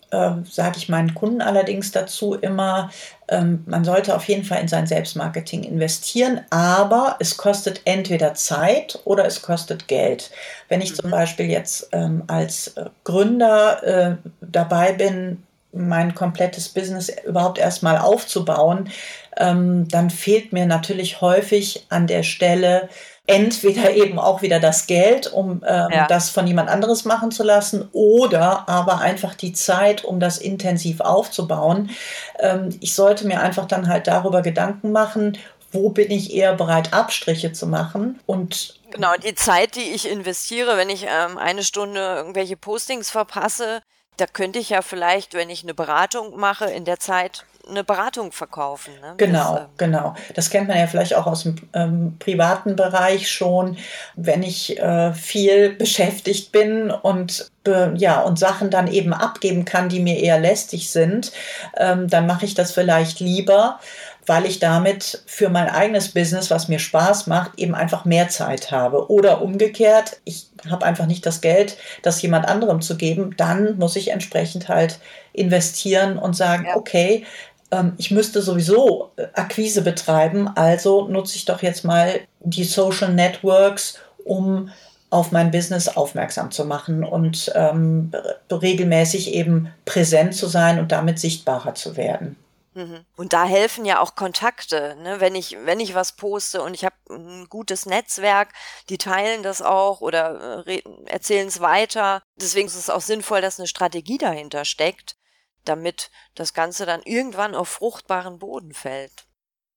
sage 0.50 0.78
ich 0.78 0.88
meinen 0.88 1.14
Kunden 1.14 1.40
allerdings 1.40 1.90
dazu 1.90 2.34
immer, 2.34 2.90
ähm, 3.28 3.64
man 3.66 3.84
sollte 3.84 4.14
auf 4.14 4.24
jeden 4.28 4.44
Fall 4.44 4.60
in 4.60 4.68
sein 4.68 4.86
Selbstmarketing 4.86 5.64
investieren, 5.64 6.40
aber 6.50 7.16
es 7.18 7.36
kostet 7.36 7.82
entweder 7.84 8.34
Zeit 8.34 9.00
oder 9.04 9.26
es 9.26 9.42
kostet 9.42 9.88
Geld. 9.88 10.30
Wenn 10.68 10.80
ich 10.80 10.92
mhm. 10.92 10.96
zum 10.96 11.10
Beispiel 11.10 11.46
jetzt 11.46 11.88
ähm, 11.92 12.22
als 12.26 12.68
äh, 12.76 12.86
Gründer 13.04 13.82
äh, 13.82 14.16
dabei 14.40 14.92
bin, 14.92 15.42
mein 15.72 16.14
komplettes 16.14 16.68
Business 16.68 17.12
überhaupt 17.26 17.58
erstmal 17.58 17.98
aufzubauen, 17.98 18.88
ähm, 19.36 19.86
dann 19.88 20.10
fehlt 20.10 20.52
mir 20.52 20.66
natürlich 20.66 21.20
häufig 21.20 21.86
an 21.90 22.06
der 22.06 22.22
Stelle 22.22 22.88
entweder 23.26 23.92
eben 23.92 24.18
auch 24.18 24.42
wieder 24.42 24.60
das 24.60 24.86
Geld, 24.86 25.32
um 25.32 25.62
ähm, 25.66 25.88
ja. 25.90 26.06
das 26.06 26.30
von 26.30 26.46
jemand 26.46 26.68
anderes 26.68 27.04
machen 27.04 27.30
zu 27.30 27.42
lassen, 27.42 27.88
oder 27.92 28.68
aber 28.68 29.00
einfach 29.00 29.34
die 29.34 29.52
Zeit, 29.52 30.04
um 30.04 30.20
das 30.20 30.38
intensiv 30.38 31.00
aufzubauen. 31.00 31.90
Ähm, 32.38 32.70
ich 32.80 32.94
sollte 32.94 33.26
mir 33.26 33.40
einfach 33.40 33.66
dann 33.66 33.88
halt 33.88 34.06
darüber 34.06 34.42
Gedanken 34.42 34.92
machen, 34.92 35.38
wo 35.72 35.90
bin 35.90 36.10
ich 36.10 36.32
eher 36.34 36.54
bereit, 36.54 36.92
Abstriche 36.92 37.52
zu 37.52 37.66
machen 37.66 38.20
und 38.26 38.74
Genau, 38.92 39.14
die 39.16 39.34
Zeit, 39.34 39.74
die 39.74 39.90
ich 39.94 40.08
investiere, 40.08 40.76
wenn 40.76 40.88
ich 40.88 41.04
ähm, 41.04 41.36
eine 41.36 41.64
Stunde 41.64 42.00
irgendwelche 42.00 42.56
Postings 42.56 43.10
verpasse, 43.10 43.82
da 44.16 44.26
könnte 44.26 44.58
ich 44.58 44.70
ja 44.70 44.82
vielleicht, 44.82 45.34
wenn 45.34 45.50
ich 45.50 45.62
eine 45.62 45.74
Beratung 45.74 46.38
mache, 46.38 46.66
in 46.66 46.84
der 46.84 46.98
Zeit 46.98 47.44
eine 47.68 47.84
Beratung 47.84 48.32
verkaufen. 48.32 48.92
Ne? 49.00 49.14
Genau, 49.16 49.54
das, 49.54 49.60
ähm 49.60 49.68
genau. 49.76 50.14
Das 50.34 50.50
kennt 50.50 50.68
man 50.68 50.78
ja 50.78 50.86
vielleicht 50.86 51.14
auch 51.14 51.26
aus 51.26 51.42
dem 51.42 51.56
ähm, 51.74 52.16
privaten 52.18 52.76
Bereich 52.76 53.30
schon. 53.30 53.76
Wenn 54.14 54.42
ich 54.42 54.78
äh, 54.78 55.12
viel 55.12 55.70
beschäftigt 55.70 56.52
bin 56.52 56.90
und 56.90 57.50
äh, 57.66 57.92
ja 57.96 58.20
und 58.20 58.38
Sachen 58.38 58.70
dann 58.70 58.86
eben 58.86 59.12
abgeben 59.12 59.64
kann, 59.64 59.88
die 59.88 60.00
mir 60.00 60.18
eher 60.18 60.38
lästig 60.38 60.90
sind, 60.90 61.32
ähm, 61.76 62.08
dann 62.08 62.26
mache 62.26 62.44
ich 62.44 62.54
das 62.54 62.70
vielleicht 62.72 63.20
lieber 63.20 63.80
weil 64.26 64.44
ich 64.44 64.58
damit 64.58 65.22
für 65.26 65.48
mein 65.48 65.68
eigenes 65.68 66.10
Business, 66.10 66.50
was 66.50 66.68
mir 66.68 66.78
Spaß 66.78 67.28
macht, 67.28 67.58
eben 67.58 67.74
einfach 67.74 68.04
mehr 68.04 68.28
Zeit 68.28 68.70
habe. 68.70 69.10
Oder 69.10 69.40
umgekehrt, 69.40 70.20
ich 70.24 70.46
habe 70.68 70.84
einfach 70.84 71.06
nicht 71.06 71.24
das 71.24 71.40
Geld, 71.40 71.76
das 72.02 72.20
jemand 72.22 72.48
anderem 72.48 72.80
zu 72.80 72.96
geben, 72.96 73.34
dann 73.36 73.78
muss 73.78 73.96
ich 73.96 74.10
entsprechend 74.10 74.68
halt 74.68 74.98
investieren 75.32 76.18
und 76.18 76.36
sagen, 76.36 76.66
ja. 76.66 76.76
okay, 76.76 77.24
ähm, 77.70 77.94
ich 77.98 78.10
müsste 78.10 78.42
sowieso 78.42 79.12
äh, 79.16 79.26
Akquise 79.34 79.82
betreiben, 79.82 80.48
also 80.54 81.06
nutze 81.08 81.36
ich 81.36 81.44
doch 81.44 81.62
jetzt 81.62 81.84
mal 81.84 82.20
die 82.40 82.64
Social 82.64 83.12
Networks, 83.12 83.98
um 84.24 84.70
auf 85.10 85.30
mein 85.30 85.52
Business 85.52 85.88
aufmerksam 85.88 86.50
zu 86.50 86.64
machen 86.64 87.04
und 87.04 87.52
ähm, 87.54 88.10
regelmäßig 88.50 89.34
eben 89.34 89.72
präsent 89.84 90.34
zu 90.34 90.46
sein 90.46 90.80
und 90.80 90.90
damit 90.90 91.20
sichtbarer 91.20 91.74
zu 91.74 91.96
werden. 91.96 92.36
Mhm. 92.76 93.06
Und 93.16 93.32
da 93.32 93.46
helfen 93.46 93.86
ja 93.86 94.00
auch 94.00 94.16
Kontakte, 94.16 94.96
ne? 95.00 95.18
wenn 95.18 95.34
ich 95.34 95.56
wenn 95.64 95.80
ich 95.80 95.94
was 95.94 96.12
poste 96.12 96.60
und 96.60 96.74
ich 96.74 96.84
habe 96.84 96.94
ein 97.08 97.46
gutes 97.48 97.86
Netzwerk, 97.86 98.50
die 98.90 98.98
teilen 98.98 99.42
das 99.42 99.62
auch 99.62 100.02
oder 100.02 100.62
äh, 100.66 100.82
erzählen 101.06 101.48
es 101.48 101.60
weiter. 101.60 102.20
Deswegen 102.38 102.66
ist 102.66 102.76
es 102.76 102.90
auch 102.90 103.00
sinnvoll, 103.00 103.40
dass 103.40 103.58
eine 103.58 103.66
Strategie 103.66 104.18
dahinter 104.18 104.66
steckt, 104.66 105.16
damit 105.64 106.10
das 106.34 106.52
Ganze 106.52 106.84
dann 106.84 107.00
irgendwann 107.02 107.54
auf 107.54 107.68
fruchtbaren 107.68 108.38
Boden 108.38 108.74
fällt. 108.74 109.24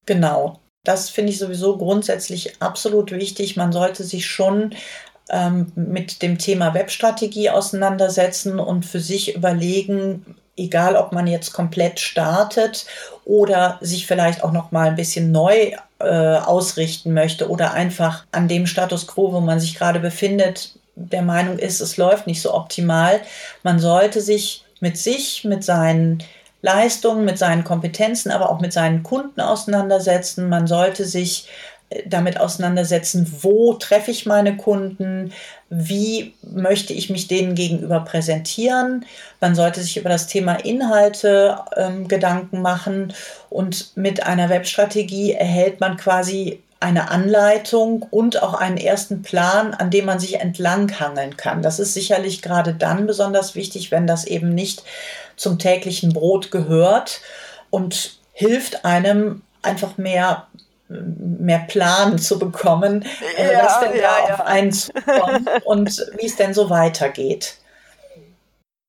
Genau. 0.05 0.59
Das 0.83 1.09
finde 1.09 1.31
ich 1.31 1.39
sowieso 1.39 1.77
grundsätzlich 1.77 2.61
absolut 2.61 3.11
wichtig. 3.11 3.55
Man 3.55 3.71
sollte 3.71 4.03
sich 4.03 4.25
schon 4.25 4.75
ähm, 5.29 5.71
mit 5.75 6.21
dem 6.21 6.37
Thema 6.37 6.73
Webstrategie 6.73 7.49
auseinandersetzen 7.49 8.59
und 8.59 8.85
für 8.85 8.99
sich 8.99 9.35
überlegen, 9.35 10.35
egal 10.59 10.95
ob 10.95 11.11
man 11.11 11.27
jetzt 11.27 11.53
komplett 11.53 11.99
startet 11.99 12.85
oder 13.25 13.77
sich 13.81 14.07
vielleicht 14.07 14.43
auch 14.43 14.51
noch 14.51 14.71
mal 14.71 14.89
ein 14.89 14.95
bisschen 14.95 15.31
neu 15.31 15.71
äh, 15.99 16.35
ausrichten 16.37 17.13
möchte 17.13 17.49
oder 17.49 17.73
einfach 17.73 18.25
an 18.31 18.47
dem 18.47 18.67
Status 18.67 19.07
quo, 19.07 19.33
wo 19.33 19.39
man 19.39 19.59
sich 19.59 19.75
gerade 19.75 19.99
befindet, 19.99 20.75
der 20.95 21.21
Meinung 21.21 21.57
ist, 21.57 21.79
es 21.79 21.97
läuft 21.97 22.27
nicht 22.27 22.41
so 22.41 22.53
optimal. 22.53 23.21
Man 23.63 23.79
sollte 23.79 24.21
sich 24.21 24.65
mit 24.81 24.97
sich, 24.97 25.43
mit 25.45 25.63
seinen 25.63 26.23
Leistungen, 26.61 27.23
mit 27.23 27.37
seinen 27.37 27.63
Kompetenzen, 27.63 28.31
aber 28.31 28.49
auch 28.49 28.59
mit 28.59 28.73
seinen 28.73 29.03
Kunden 29.03 29.39
auseinandersetzen. 29.39 30.49
Man 30.49 30.67
sollte 30.67 31.05
sich 31.05 31.47
damit 32.05 32.39
auseinandersetzen, 32.39 33.33
wo 33.41 33.73
treffe 33.73 34.11
ich 34.11 34.25
meine 34.25 34.57
Kunden, 34.57 35.33
wie 35.69 36.33
möchte 36.41 36.93
ich 36.93 37.09
mich 37.09 37.27
denen 37.27 37.53
gegenüber 37.53 37.99
präsentieren. 37.99 39.05
Man 39.39 39.53
sollte 39.53 39.81
sich 39.81 39.97
über 39.97 40.09
das 40.09 40.27
Thema 40.27 40.53
Inhalte 40.55 41.59
ähm, 41.75 42.07
Gedanken 42.07 42.61
machen 42.61 43.13
und 43.49 43.95
mit 43.95 44.23
einer 44.23 44.49
Webstrategie 44.49 45.33
erhält 45.33 45.79
man 45.79 45.97
quasi 45.97 46.59
eine 46.79 47.11
Anleitung 47.11 48.03
und 48.09 48.41
auch 48.41 48.53
einen 48.53 48.77
ersten 48.77 49.21
Plan, 49.21 49.73
an 49.73 49.91
dem 49.91 50.05
man 50.05 50.19
sich 50.19 50.39
entlanghangeln 50.39 51.35
kann. 51.35 51.61
Das 51.61 51.77
ist 51.77 51.93
sicherlich 51.93 52.41
gerade 52.41 52.73
dann 52.73 53.05
besonders 53.05 53.53
wichtig, 53.53 53.91
wenn 53.91 54.07
das 54.07 54.25
eben 54.25 54.55
nicht 54.55 54.83
zum 55.35 55.59
täglichen 55.59 56.13
Brot 56.13 56.51
gehört 56.51 57.21
und 57.69 58.17
hilft 58.33 58.85
einem 58.85 59.41
einfach 59.61 59.97
mehr 59.97 60.47
mehr 60.89 61.59
Plan 61.59 62.17
zu 62.17 62.39
bekommen, 62.39 63.05
äh, 63.37 63.53
ja, 63.53 63.65
was 63.65 63.79
denn 63.79 63.95
ja, 63.95 64.01
da 64.01 64.27
ja. 64.27 64.33
auf 64.33 64.41
einen 64.41 64.71
zukommt 64.71 65.49
und 65.65 66.07
wie 66.17 66.25
es 66.25 66.35
denn 66.35 66.53
so 66.53 66.69
weitergeht. 66.69 67.57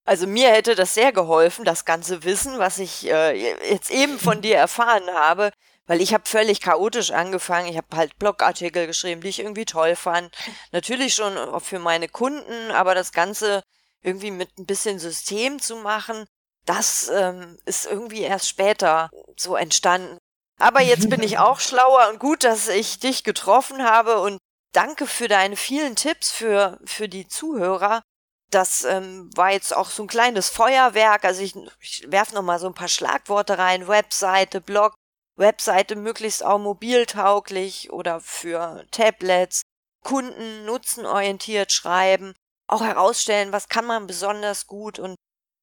Also 0.04 0.26
mir 0.26 0.50
hätte 0.50 0.74
das 0.74 0.94
sehr 0.94 1.12
geholfen, 1.12 1.64
das 1.64 1.84
ganze 1.84 2.24
Wissen, 2.24 2.58
was 2.58 2.78
ich 2.78 3.08
äh, 3.08 3.54
jetzt 3.70 3.90
eben 3.90 4.18
von 4.18 4.40
dir 4.40 4.56
erfahren 4.56 5.08
habe, 5.14 5.50
weil 5.86 6.00
ich 6.00 6.14
habe 6.14 6.24
völlig 6.26 6.60
chaotisch 6.60 7.10
angefangen. 7.10 7.68
Ich 7.68 7.76
habe 7.76 7.96
halt 7.96 8.18
Blogartikel 8.18 8.86
geschrieben, 8.86 9.20
die 9.20 9.28
ich 9.28 9.40
irgendwie 9.40 9.66
toll 9.66 9.94
fand. 9.94 10.34
Natürlich 10.72 11.14
schon 11.14 11.60
für 11.60 11.78
meine 11.78 12.08
Kunden, 12.08 12.70
aber 12.72 12.94
das 12.94 13.12
Ganze 13.12 13.62
irgendwie 14.02 14.30
mit 14.30 14.58
ein 14.58 14.66
bisschen 14.66 14.98
System 14.98 15.60
zu 15.60 15.76
machen, 15.76 16.24
das 16.66 17.10
ähm, 17.12 17.58
ist 17.64 17.86
irgendwie 17.86 18.22
erst 18.22 18.48
später 18.48 19.10
so 19.36 19.56
entstanden. 19.56 20.18
Aber 20.60 20.82
jetzt 20.82 21.10
bin 21.10 21.22
ich 21.22 21.38
auch 21.40 21.58
schlauer 21.58 22.08
und 22.10 22.20
gut, 22.20 22.44
dass 22.44 22.68
ich 22.68 23.00
dich 23.00 23.24
getroffen 23.24 23.82
habe 23.82 24.20
und 24.20 24.38
danke 24.72 25.06
für 25.06 25.26
deine 25.26 25.56
vielen 25.56 25.96
Tipps 25.96 26.30
für, 26.30 26.78
für 26.84 27.08
die 27.08 27.26
Zuhörer. 27.26 28.02
Das 28.50 28.84
ähm, 28.84 29.30
war 29.36 29.52
jetzt 29.52 29.74
auch 29.74 29.90
so 29.90 30.02
ein 30.02 30.08
kleines 30.08 30.48
Feuerwerk. 30.48 31.24
Also 31.24 31.42
ich, 31.42 31.54
ich 31.80 32.04
werfe 32.08 32.34
noch 32.34 32.42
mal 32.42 32.58
so 32.58 32.66
ein 32.66 32.74
paar 32.74 32.88
Schlagworte 32.88 33.58
rein. 33.58 33.88
Webseite, 33.88 34.60
Blog, 34.60 34.94
Webseite 35.36 35.96
möglichst 35.96 36.44
auch 36.44 36.58
mobiltauglich 36.58 37.92
oder 37.92 38.20
für 38.20 38.84
Tablets. 38.90 39.62
Kunden 40.04 40.64
nutzenorientiert 40.64 41.72
schreiben. 41.72 42.34
Auch 42.66 42.82
herausstellen, 42.82 43.52
was 43.52 43.68
kann 43.68 43.86
man 43.86 44.06
besonders 44.06 44.66
gut 44.66 44.98
und 44.98 45.16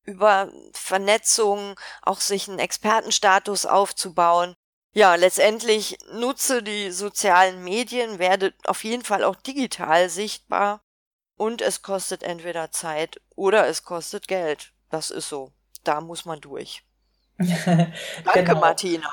über 0.04 0.50
Vernetzung 0.74 1.78
auch 2.02 2.22
sich 2.22 2.48
einen 2.48 2.60
Expertenstatus 2.60 3.66
aufzubauen. 3.66 4.54
Ja, 4.98 5.14
letztendlich 5.14 6.00
nutze 6.12 6.64
die 6.64 6.90
sozialen 6.90 7.64
Medien, 7.64 8.18
werde 8.18 8.54
auf 8.66 8.84
jeden 8.84 9.04
Fall 9.04 9.24
auch 9.24 9.36
digital 9.36 10.10
sichtbar 10.10 10.82
und 11.38 11.62
es 11.62 11.84
kostet 11.84 12.24
entweder 12.24 12.72
Zeit 12.72 13.22
oder 13.36 13.68
es 13.68 13.84
kostet 13.84 14.28
Geld. 14.28 14.72
Das 14.90 15.12
ist 15.12 15.30
so. 15.30 15.52
Da 15.84 16.02
muss 16.02 16.26
man 16.26 16.42
durch. 16.42 16.82
Danke, 17.38 17.92
genau. 18.34 18.60
Martina. 18.60 19.08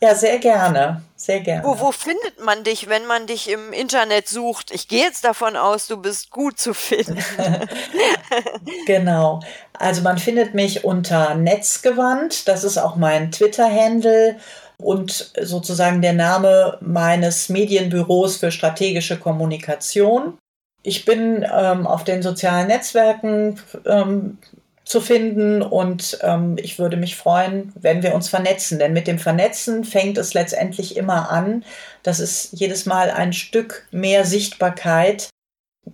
Ja, 0.00 0.14
sehr 0.14 0.38
gerne. 0.38 1.02
Sehr 1.16 1.40
gerne. 1.40 1.64
Wo, 1.64 1.80
wo 1.80 1.90
findet 1.90 2.38
man 2.40 2.62
dich, 2.62 2.88
wenn 2.88 3.04
man 3.04 3.26
dich 3.26 3.50
im 3.50 3.72
Internet 3.72 4.28
sucht? 4.28 4.70
Ich 4.70 4.86
gehe 4.86 5.02
jetzt 5.02 5.24
davon 5.24 5.56
aus, 5.56 5.88
du 5.88 5.96
bist 5.96 6.30
gut 6.30 6.60
zu 6.60 6.74
finden. 6.74 7.18
genau. 8.86 9.40
Also 9.72 10.02
man 10.02 10.18
findet 10.18 10.54
mich 10.54 10.84
unter 10.84 11.34
Netzgewandt. 11.34 12.46
Das 12.46 12.62
ist 12.62 12.78
auch 12.78 12.94
mein 12.94 13.32
Twitter-Handle. 13.32 14.38
Und 14.82 15.32
sozusagen 15.40 16.02
der 16.02 16.12
Name 16.12 16.78
meines 16.80 17.48
Medienbüros 17.48 18.36
für 18.36 18.50
strategische 18.50 19.18
Kommunikation. 19.18 20.38
Ich 20.82 21.04
bin 21.04 21.44
ähm, 21.52 21.86
auf 21.86 22.04
den 22.04 22.22
sozialen 22.22 22.68
Netzwerken 22.68 23.60
ähm, 23.84 24.38
zu 24.84 25.02
finden 25.02 25.60
und 25.60 26.18
ähm, 26.22 26.56
ich 26.58 26.78
würde 26.78 26.96
mich 26.96 27.16
freuen, 27.16 27.72
wenn 27.74 28.02
wir 28.02 28.14
uns 28.14 28.28
vernetzen, 28.28 28.78
denn 28.78 28.94
mit 28.94 29.06
dem 29.06 29.18
Vernetzen 29.18 29.84
fängt 29.84 30.16
es 30.16 30.32
letztendlich 30.32 30.96
immer 30.96 31.30
an. 31.30 31.64
Das 32.02 32.20
ist 32.20 32.52
jedes 32.52 32.86
Mal 32.86 33.10
ein 33.10 33.34
Stück 33.34 33.86
mehr 33.90 34.24
Sichtbarkeit. 34.24 35.28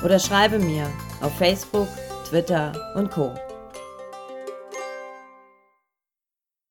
oder 0.05 0.18
schreibe 0.18 0.59
mir 0.59 0.87
auf 1.20 1.37
Facebook, 1.37 1.88
Twitter 2.28 2.72
und 2.94 3.11
Co. 3.11 3.35